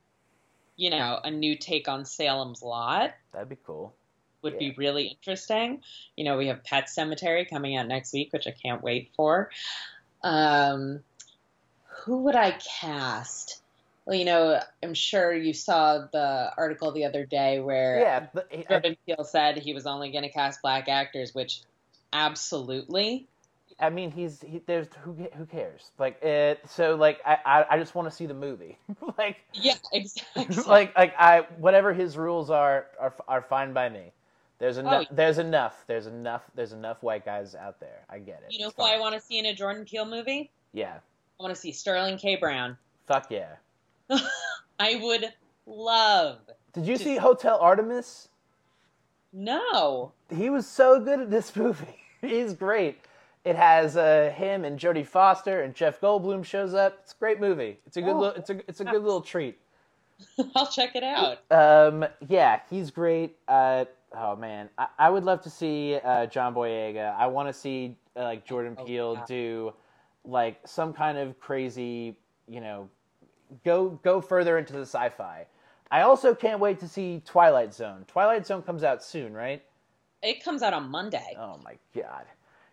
[0.76, 3.94] you know, a new take on Salem's Lot That'd be cool.
[4.42, 4.58] would Yeah.
[4.58, 5.82] be really interesting.
[6.16, 9.50] You know, we have Pet Sematary coming out next week, which I can't wait for.
[10.22, 11.00] Um,
[12.04, 13.61] who would I cast?
[14.04, 18.26] Well, you know, I'm sure you saw the article the other day where Yeah.
[18.34, 21.60] but Jordan Peele said he was only going to cast black actors, which
[22.12, 23.26] absolutely.
[23.80, 25.90] I mean, he's he, there's who who cares?
[25.98, 26.60] Like it.
[26.68, 28.78] So like I I, I just want to see the movie.
[29.18, 30.46] like Yeah, exactly.
[30.66, 34.12] like like I whatever his rules are are are fine by me.
[34.58, 35.06] There's enough.
[35.10, 35.14] Oh.
[35.14, 35.84] There's enough.
[35.88, 36.42] There's enough.
[36.54, 38.00] There's enough white guys out there.
[38.08, 38.52] I get it.
[38.52, 40.50] you know who I want to see in a Jordan Peele movie?
[40.72, 40.98] Yeah.
[41.40, 42.36] I want to see Sterling K.
[42.36, 42.76] Brown.
[43.08, 43.54] Fuck yeah.
[44.80, 45.32] I would
[45.66, 46.38] love.
[46.72, 48.28] Did you Just- see Hotel Artemis?
[49.32, 50.12] No.
[50.34, 51.96] He was so good at this movie.
[52.20, 52.98] He's great.
[53.44, 56.98] It has uh, him and Jodie Foster and Jeff Goldblum shows up.
[57.02, 57.78] It's a great movie.
[57.86, 58.10] It's a good.
[58.14, 58.20] Oh.
[58.20, 59.58] Little, it's a it's a good little treat.
[60.54, 61.38] I'll check it out.
[61.50, 63.36] Um, yeah, he's great.
[63.48, 63.86] Uh,
[64.16, 67.16] oh man, I, I would love to see uh, John Boyega.
[67.16, 69.24] I want to see uh, like Jordan Oh, Peele yeah.
[69.26, 69.72] do
[70.24, 72.14] like some kind of crazy,
[72.46, 72.88] you know,
[73.64, 75.46] go go further into the sci-fi.
[75.90, 78.04] I also can't wait to see Twilight Zone.
[78.08, 79.62] Twilight Zone comes out soon, right?
[80.22, 81.36] It comes out on Monday.
[81.38, 82.24] Oh my god.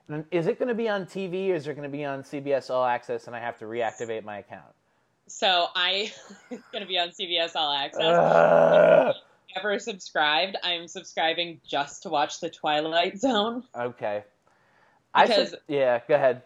[0.08, 2.24] And Is it going to be on TV or is it going to be on
[2.24, 4.74] CBS All Access and I have to reactivate my account?
[5.28, 6.12] So I
[6.50, 8.02] it's gonna be on CBS All Access.
[8.04, 9.16] Ugh.
[9.56, 10.58] Never subscribed.
[10.64, 13.64] I'm subscribing just to watch the Twilight Zone.
[13.76, 14.24] okay.
[15.14, 16.42] I Because- said, yeah, go ahead.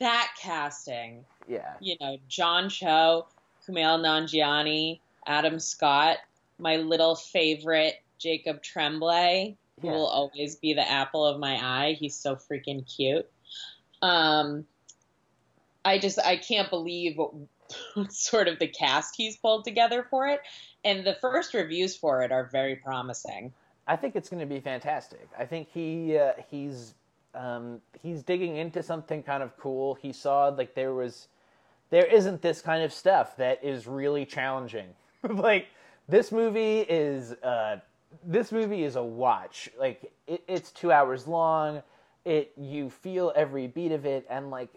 [0.00, 1.74] That casting, Yeah.
[1.80, 3.26] you know, John Cho,
[3.70, 6.18] Kumail Nanjiani, Adam Scott,
[6.58, 9.94] my little favorite Jacob Tremblay, who Yeah.
[9.94, 11.92] will always be the apple of my eye.
[11.92, 13.28] He's so freaking cute.
[14.02, 14.66] Um,
[15.84, 17.32] I just I can't believe what,
[18.10, 20.40] sort of the cast he's pulled together for it,
[20.84, 23.52] and the first reviews for it are very promising.
[23.86, 25.28] I think it's going to be fantastic.
[25.38, 26.94] I think he uh, he's
[27.34, 29.94] um, he's digging into something kind of cool.
[29.94, 31.28] He saw like there was
[31.90, 34.88] there isn't this kind of stuff that is really challenging.
[35.28, 35.66] like
[36.08, 37.78] this movie is uh,
[38.24, 39.68] this movie is a watch.
[39.78, 41.82] Like it, it's two hours long.
[42.24, 44.70] It you feel every beat of it, and like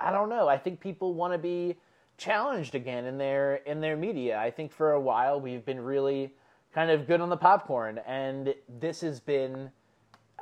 [0.00, 0.48] I don't know.
[0.48, 1.76] I think people want to be
[2.16, 4.38] challenged again in their in their media.
[4.38, 6.32] I think for a while we've been really
[6.72, 9.70] kind of good on the popcorn, and this has been.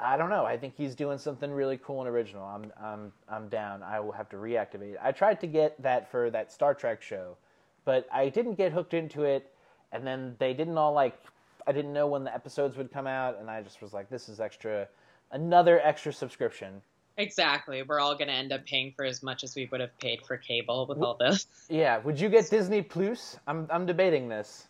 [0.01, 0.45] I don't know.
[0.45, 2.45] I think he's doing something really cool and original.
[2.45, 3.83] I'm I'm I'm down.
[3.83, 4.99] I will have to reactivate it.
[5.03, 7.37] I tried to get that for that Star Trek show,
[7.85, 9.53] but I didn't get hooked into it.
[9.93, 11.19] And then they didn't all like.
[11.67, 14.29] I didn't know when the episodes would come out, and I just was like, "This
[14.29, 14.89] is extra,
[15.33, 16.81] another extra subscription."
[17.19, 17.83] Exactly.
[17.83, 20.25] We're all going to end up paying for as much as we would have paid
[20.25, 21.47] for cable with all this.
[21.69, 21.99] Yeah.
[21.99, 23.37] Would you get Disney Plus?
[23.47, 24.69] I'm I'm debating this.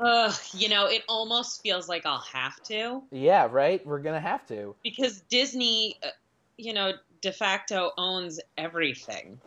[0.00, 3.48] Ugh, you know, it almost feels like I'll have to Yeah.
[3.50, 3.84] Right.
[3.86, 4.74] We're gonna have to.
[4.82, 6.08] because Disney, uh,
[6.56, 9.40] you know, de facto owns everything.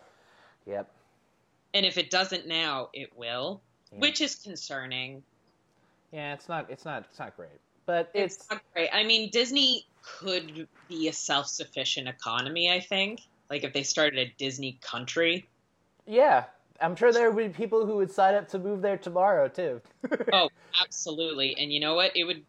[0.66, 0.90] Yep.
[1.74, 3.62] And if it doesn't now, it will,
[3.92, 4.00] Yeah.
[4.00, 5.22] which is concerning.
[6.12, 6.34] Yeah.
[6.34, 6.70] It's not.
[6.70, 7.04] It's not.
[7.10, 7.50] It's not great.
[7.86, 8.90] But It's, it's not great.
[8.94, 13.22] I mean, Disney could be a self sufficient economy, I think.
[13.50, 15.48] Like if they started a Disney country.
[16.06, 16.46] Yeah,
[16.82, 19.82] I'm sure there would be people who would sign up to move there tomorrow too.
[20.34, 20.50] Oh,
[20.82, 21.56] absolutely.
[21.58, 22.16] And you know what?
[22.16, 22.44] It would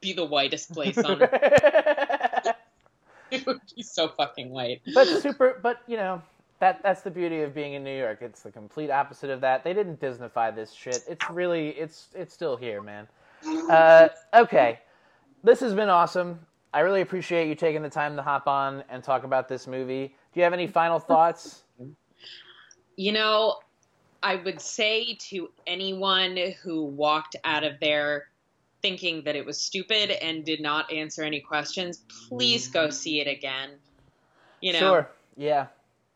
[0.00, 2.56] be the whitest place on but
[3.30, 4.82] It would be so fucking white.
[4.94, 6.22] But super, but you know
[6.60, 8.18] that that's the beauty of being in New York.
[8.20, 9.64] It's the complete opposite of that.
[9.64, 11.02] They didn't Disneyfy this shit.
[11.08, 13.08] It's really, it's it's still here, man.
[13.68, 14.80] Uh, okay,
[15.42, 16.38] this has been awesome.
[16.72, 20.08] I really appreciate you taking the time to hop on and talk about this movie.
[20.32, 21.62] Do you have any final thoughts?
[22.96, 23.58] You know,
[24.22, 28.28] I would say to anyone who walked out of there
[28.80, 33.26] thinking that it was stupid and did not answer any questions, please go see it
[33.26, 33.70] again.
[34.60, 35.10] You know, Sure.
[35.36, 35.66] Yeah.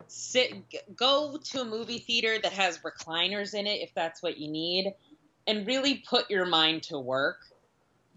[0.07, 0.55] sit
[0.97, 4.95] go to a movie theater that has recliners in it if that's what you need
[5.47, 7.39] and really put your mind to work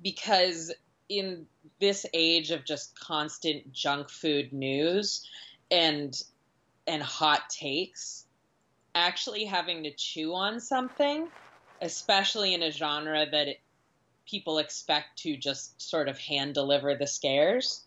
[0.03, 0.71] because
[1.09, 1.45] in
[1.79, 5.27] this age of just constant junk food news
[5.69, 6.23] and
[6.87, 8.25] and hot takes
[8.95, 11.27] actually having to chew on something
[11.81, 13.59] especially in a genre that it,
[14.29, 17.85] people expect to just sort of hand deliver the scares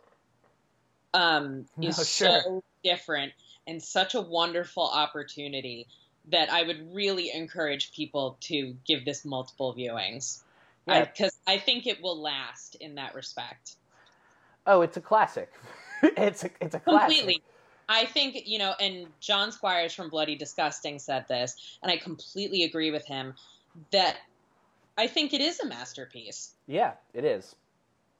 [1.12, 2.42] um, No, is sure.
[2.42, 3.32] so different
[3.66, 5.86] and such a wonderful opportunity
[6.30, 10.42] that I would really encourage people to give this multiple viewings
[10.86, 11.04] Yeah.
[11.04, 13.76] because I, think it will last in that respect
[14.66, 15.52] Oh, it's a classic.
[16.02, 17.16] it's a it's a classic.
[17.16, 17.42] completely.
[17.88, 22.64] I think you know, and John Squires from Bloody Disgusting said this, and I completely
[22.64, 23.34] agree with him
[23.90, 24.16] that
[24.96, 26.52] I think it is a masterpiece.
[26.66, 27.56] Yeah, it is.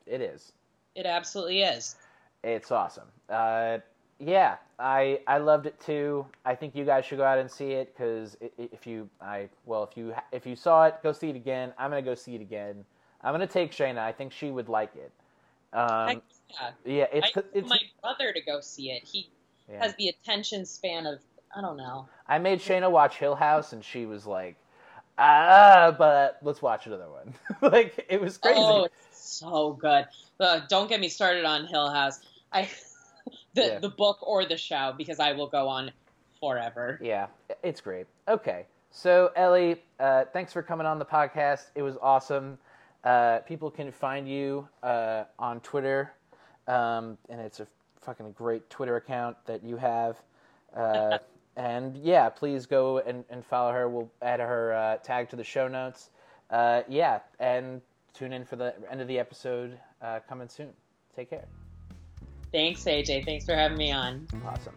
[0.07, 0.53] It is.
[0.95, 1.97] It absolutely is.
[2.43, 3.09] It's awesome.
[3.29, 3.79] Uh,
[4.19, 6.27] yeah, I I loved it too.
[6.45, 9.83] I think you guys should go out and see it because if you I well
[9.85, 11.73] if you if you saw it, go see it again.
[11.79, 12.85] I'm gonna go see it again.
[13.23, 13.99] I'm gonna take Shayna.
[13.99, 15.11] I think she would like it.
[15.73, 16.71] Um, Heck yeah.
[16.85, 19.03] yeah, it's I it's my brother to go see it.
[19.05, 19.29] He
[19.71, 19.83] Yeah.
[19.83, 21.21] has the attention span of
[21.57, 22.09] I don't know.
[22.27, 24.57] I made Shayna watch Hill House, and she was like,
[25.19, 27.35] "Ah, but let's watch another one."
[27.73, 28.59] like it was crazy.
[28.61, 30.07] Oh, it's so good.
[30.41, 32.21] Uh, don't get me started on Hill House.
[32.53, 32.69] I
[33.55, 33.79] the Yeah.
[33.79, 35.93] the book or the show because I will go on
[36.41, 36.99] forever.
[37.01, 37.27] Yeah,
[37.63, 38.07] it's great.
[38.29, 41.67] Okay, so Ellie, uh, thanks for coming on the podcast.
[41.75, 42.59] It was awesome.
[43.05, 46.13] Uh, people can find you uh, on Twitter,
[46.67, 47.67] um, and it's a
[48.05, 50.21] fucking great Twitter account that you have.
[50.75, 51.19] Uh,
[51.57, 53.89] and yeah, please go and, and follow her.
[53.89, 56.11] We'll add her uh, tag to the show notes.
[56.51, 57.81] Uh, yeah, and
[58.13, 60.71] tune in for the end of the episode uh, coming soon.
[61.15, 61.45] Take care.
[62.51, 63.25] Thanks, AJ.
[63.25, 64.27] Thanks for having me on.
[64.45, 64.75] Awesome.